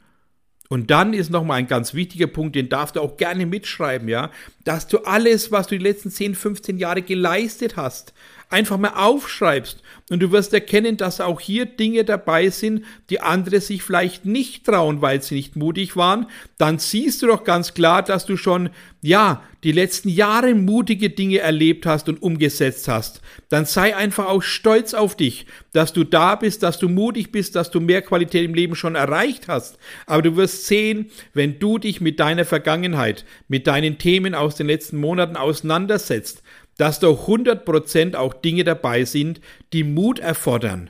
Und 0.70 0.89
dann 0.89 1.13
ist 1.13 1.30
nochmal 1.30 1.58
ein 1.58 1.68
ganz 1.68 1.94
wichtiger 1.94 2.27
Punkt, 2.27 2.56
den 2.56 2.70
darfst 2.70 2.96
du 2.96 3.01
auch 3.01 3.18
gerne 3.18 3.46
mitschreiben, 3.46 4.08
ja, 4.08 4.32
dass 4.63 4.88
du 4.88 5.00
alles, 5.00 5.51
was 5.51 5.68
du 5.68 5.77
die 5.77 5.84
letzten 5.84 6.12
10, 6.12 6.34
15 6.34 6.77
Jahre 6.77 7.01
geleistet 7.01 7.75
hast, 7.75 8.13
einfach 8.51 8.77
mal 8.77 8.93
aufschreibst 8.96 9.81
und 10.10 10.20
du 10.20 10.31
wirst 10.31 10.53
erkennen, 10.53 10.98
dass 10.98 11.22
auch 11.22 11.39
hier 11.39 11.65
Dinge 11.65 12.03
dabei 12.03 12.50
sind, 12.50 12.84
die 13.10 13.22
andere 13.22 13.62
sich 13.62 13.81
vielleicht 13.81 14.25
nicht 14.25 14.65
trauen, 14.65 15.01
weil 15.01 15.22
sie 15.22 15.36
nicht 15.36 15.55
mutig 15.55 15.96
waren, 15.96 16.27
dann 16.58 16.79
siehst 16.79 17.22
du 17.22 17.27
doch 17.27 17.43
ganz 17.43 17.74
klar, 17.74 18.03
dass 18.03 18.25
du 18.25 18.36
schon, 18.36 18.70
ja, 19.01 19.41
die 19.63 19.72
letzten 19.72 20.10
Jahre 20.10 20.55
mutige 20.55 21.12
Dinge 21.12 21.38
erlebt 21.38 21.86
hast 21.86 22.10
und 22.10 22.22
umgesetzt 22.22 22.88
hast. 22.88 23.22
Dann 23.50 23.65
sei 23.65 23.96
einfach 23.96 24.27
auch 24.27 24.41
stolz 24.41 24.93
auf 24.93 25.15
dich, 25.15 25.45
dass 25.71 25.93
du 25.93 26.04
da 26.04 26.36
bist, 26.36 26.63
dass 26.63 26.80
du 26.80 26.89
mutig 26.89 27.32
bist, 27.32 27.56
dass 27.56 27.69
du 27.69 27.80
mehr 27.80 28.02
Qualität 28.02 28.43
im 28.43 28.56
Leben 28.56 28.76
schon 28.76 28.95
erreicht 28.95 29.47
hast. 29.47 29.78
Aber 30.08 30.23
du 30.23 30.36
wirst 30.36 30.65
sehen, 30.65 31.12
wenn 31.34 31.60
du 31.60 31.78
dich 31.78 32.02
mit 32.02 32.19
deiner 32.19 32.45
Vergangenheit, 32.45 33.23
mit 33.47 33.67
deinen 33.67 33.97
Themen 33.97 34.34
aus 34.34 34.56
den 34.56 34.67
letzten 34.67 34.97
Monaten 34.97 35.36
auseinandersetzt, 35.36 36.41
dass 36.82 37.00
da 37.00 37.10
100% 37.10 38.15
auch 38.15 38.34
Dinge 38.34 38.63
dabei 38.63 39.06
sind, 39.06 39.39
die 39.72 39.84
Mut 39.84 40.17
erfordern. 40.17 40.89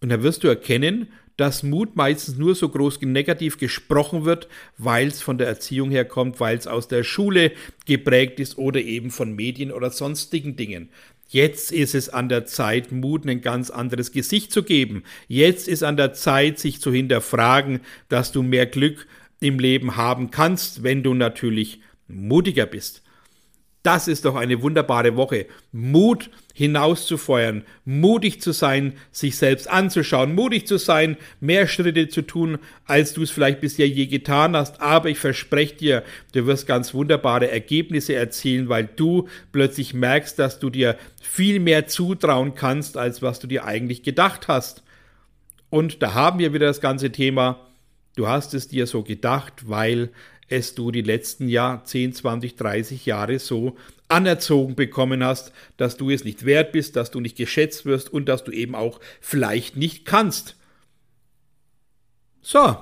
Und 0.00 0.10
da 0.10 0.22
wirst 0.22 0.44
du 0.44 0.48
erkennen, 0.48 1.08
dass 1.36 1.64
Mut 1.64 1.96
meistens 1.96 2.36
nur 2.36 2.54
so 2.54 2.68
groß 2.68 3.00
negativ 3.00 3.58
gesprochen 3.58 4.24
wird, 4.24 4.46
weil 4.78 5.08
es 5.08 5.22
von 5.22 5.36
der 5.36 5.48
Erziehung 5.48 5.90
herkommt, 5.90 6.38
weil 6.38 6.56
es 6.56 6.68
aus 6.68 6.86
der 6.86 7.02
Schule 7.02 7.50
geprägt 7.84 8.38
ist 8.38 8.58
oder 8.58 8.80
eben 8.80 9.10
von 9.10 9.34
Medien 9.34 9.72
oder 9.72 9.90
sonstigen 9.90 10.54
Dingen. 10.54 10.90
Jetzt 11.26 11.72
ist 11.72 11.96
es 11.96 12.08
an 12.08 12.28
der 12.28 12.46
Zeit, 12.46 12.92
Mut 12.92 13.26
ein 13.26 13.40
ganz 13.40 13.70
anderes 13.70 14.12
Gesicht 14.12 14.52
zu 14.52 14.62
geben. 14.62 15.02
Jetzt 15.26 15.66
ist 15.66 15.82
an 15.82 15.96
der 15.96 16.12
Zeit, 16.12 16.60
sich 16.60 16.80
zu 16.80 16.92
hinterfragen, 16.92 17.80
dass 18.08 18.30
du 18.30 18.44
mehr 18.44 18.66
Glück 18.66 19.08
im 19.40 19.58
Leben 19.58 19.96
haben 19.96 20.30
kannst, 20.30 20.84
wenn 20.84 21.02
du 21.02 21.12
natürlich 21.12 21.80
mutiger 22.06 22.66
bist. 22.66 23.03
Das 23.84 24.08
ist 24.08 24.24
doch 24.24 24.34
eine 24.34 24.62
wunderbare 24.62 25.14
Woche. 25.14 25.44
Mut 25.70 26.30
hinauszufeuern, 26.54 27.64
mutig 27.84 28.40
zu 28.40 28.52
sein, 28.52 28.94
sich 29.12 29.36
selbst 29.36 29.68
anzuschauen, 29.68 30.34
mutig 30.34 30.66
zu 30.66 30.78
sein, 30.78 31.18
mehr 31.38 31.66
Schritte 31.66 32.08
zu 32.08 32.22
tun, 32.22 32.56
als 32.86 33.12
du 33.12 33.22
es 33.22 33.30
vielleicht 33.30 33.60
bisher 33.60 33.86
je 33.86 34.06
getan 34.06 34.56
hast. 34.56 34.80
Aber 34.80 35.10
ich 35.10 35.18
verspreche 35.18 35.74
dir, 35.76 36.02
du 36.32 36.46
wirst 36.46 36.66
ganz 36.66 36.94
wunderbare 36.94 37.50
Ergebnisse 37.50 38.14
erzielen, 38.14 38.70
weil 38.70 38.88
du 38.96 39.28
plötzlich 39.52 39.92
merkst, 39.92 40.38
dass 40.38 40.58
du 40.58 40.70
dir 40.70 40.96
viel 41.20 41.60
mehr 41.60 41.86
zutrauen 41.86 42.54
kannst, 42.54 42.96
als 42.96 43.20
was 43.20 43.38
du 43.38 43.46
dir 43.46 43.66
eigentlich 43.66 44.02
gedacht 44.02 44.48
hast. 44.48 44.82
Und 45.68 46.02
da 46.02 46.14
haben 46.14 46.38
wir 46.38 46.54
wieder 46.54 46.68
das 46.68 46.80
ganze 46.80 47.12
Thema. 47.12 47.60
Du 48.16 48.28
hast 48.28 48.54
es 48.54 48.68
dir 48.68 48.86
so 48.86 49.02
gedacht, 49.02 49.68
weil 49.68 50.10
es 50.48 50.74
du 50.74 50.90
die 50.90 51.02
letzten 51.02 51.48
Jahr 51.48 51.84
10, 51.84 52.14
20, 52.14 52.56
30 52.56 53.06
Jahre 53.06 53.38
so 53.38 53.76
anerzogen 54.08 54.74
bekommen 54.74 55.24
hast, 55.24 55.52
dass 55.76 55.96
du 55.96 56.10
es 56.10 56.24
nicht 56.24 56.44
wert 56.44 56.72
bist, 56.72 56.96
dass 56.96 57.10
du 57.10 57.20
nicht 57.20 57.36
geschätzt 57.36 57.86
wirst 57.86 58.12
und 58.12 58.26
dass 58.26 58.44
du 58.44 58.52
eben 58.52 58.74
auch 58.74 59.00
vielleicht 59.20 59.76
nicht 59.76 60.04
kannst. 60.04 60.56
So, 62.42 62.76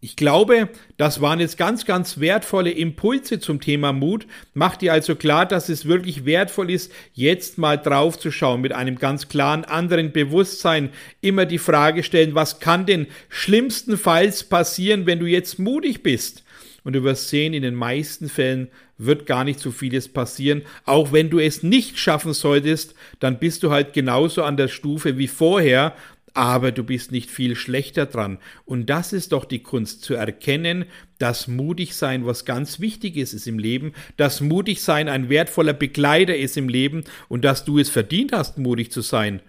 ich 0.00 0.14
glaube, 0.14 0.68
das 0.98 1.20
waren 1.20 1.40
jetzt 1.40 1.58
ganz, 1.58 1.84
ganz 1.84 2.20
wertvolle 2.20 2.70
Impulse 2.70 3.40
zum 3.40 3.60
Thema 3.60 3.92
Mut. 3.92 4.26
Mach 4.54 4.76
dir 4.76 4.92
also 4.92 5.16
klar, 5.16 5.46
dass 5.46 5.68
es 5.68 5.86
wirklich 5.86 6.24
wertvoll 6.24 6.70
ist, 6.70 6.92
jetzt 7.12 7.58
mal 7.58 7.76
drauf 7.76 8.18
zu 8.18 8.30
schauen, 8.30 8.60
mit 8.60 8.72
einem 8.72 8.96
ganz 8.96 9.28
klaren 9.28 9.64
anderen 9.64 10.12
Bewusstsein. 10.12 10.90
Immer 11.20 11.44
die 11.44 11.58
Frage 11.58 12.02
stellen, 12.02 12.34
was 12.34 12.60
kann 12.60 12.86
denn 12.86 13.06
schlimmstenfalls 13.28 14.44
passieren, 14.44 15.06
wenn 15.06 15.18
du 15.18 15.26
jetzt 15.26 15.58
mutig 15.58 16.02
bist? 16.02 16.44
Und 16.86 16.92
du 16.92 17.02
wirst 17.02 17.30
sehen, 17.30 17.52
in 17.52 17.64
den 17.64 17.74
meisten 17.74 18.28
Fällen 18.28 18.68
wird 18.96 19.26
gar 19.26 19.42
nicht 19.42 19.58
so 19.58 19.72
vieles 19.72 20.06
passieren. 20.06 20.62
Auch 20.84 21.10
wenn 21.10 21.30
du 21.30 21.40
es 21.40 21.64
nicht 21.64 21.98
schaffen 21.98 22.32
solltest, 22.32 22.94
dann 23.18 23.40
bist 23.40 23.64
du 23.64 23.72
halt 23.72 23.92
genauso 23.92 24.44
an 24.44 24.56
der 24.56 24.68
Stufe 24.68 25.18
wie 25.18 25.26
vorher, 25.26 25.96
aber 26.32 26.70
du 26.70 26.84
bist 26.84 27.10
nicht 27.10 27.28
viel 27.28 27.56
schlechter 27.56 28.06
dran. 28.06 28.38
Und 28.66 28.88
das 28.88 29.12
ist 29.12 29.32
doch 29.32 29.46
die 29.46 29.64
Kunst, 29.64 30.02
zu 30.04 30.14
erkennen, 30.14 30.84
dass 31.18 31.48
mutig 31.48 31.96
sein 31.96 32.24
was 32.24 32.44
ganz 32.44 32.78
Wichtiges 32.78 33.34
ist 33.34 33.48
im 33.48 33.58
Leben, 33.58 33.92
dass 34.16 34.40
mutig 34.40 34.80
sein 34.80 35.08
ein 35.08 35.28
wertvoller 35.28 35.72
Begleiter 35.72 36.36
ist 36.36 36.56
im 36.56 36.68
Leben 36.68 37.02
und 37.26 37.44
dass 37.44 37.64
du 37.64 37.80
es 37.80 37.90
verdient 37.90 38.30
hast, 38.30 38.58
mutig 38.58 38.92
zu 38.92 39.00
sein. 39.00 39.40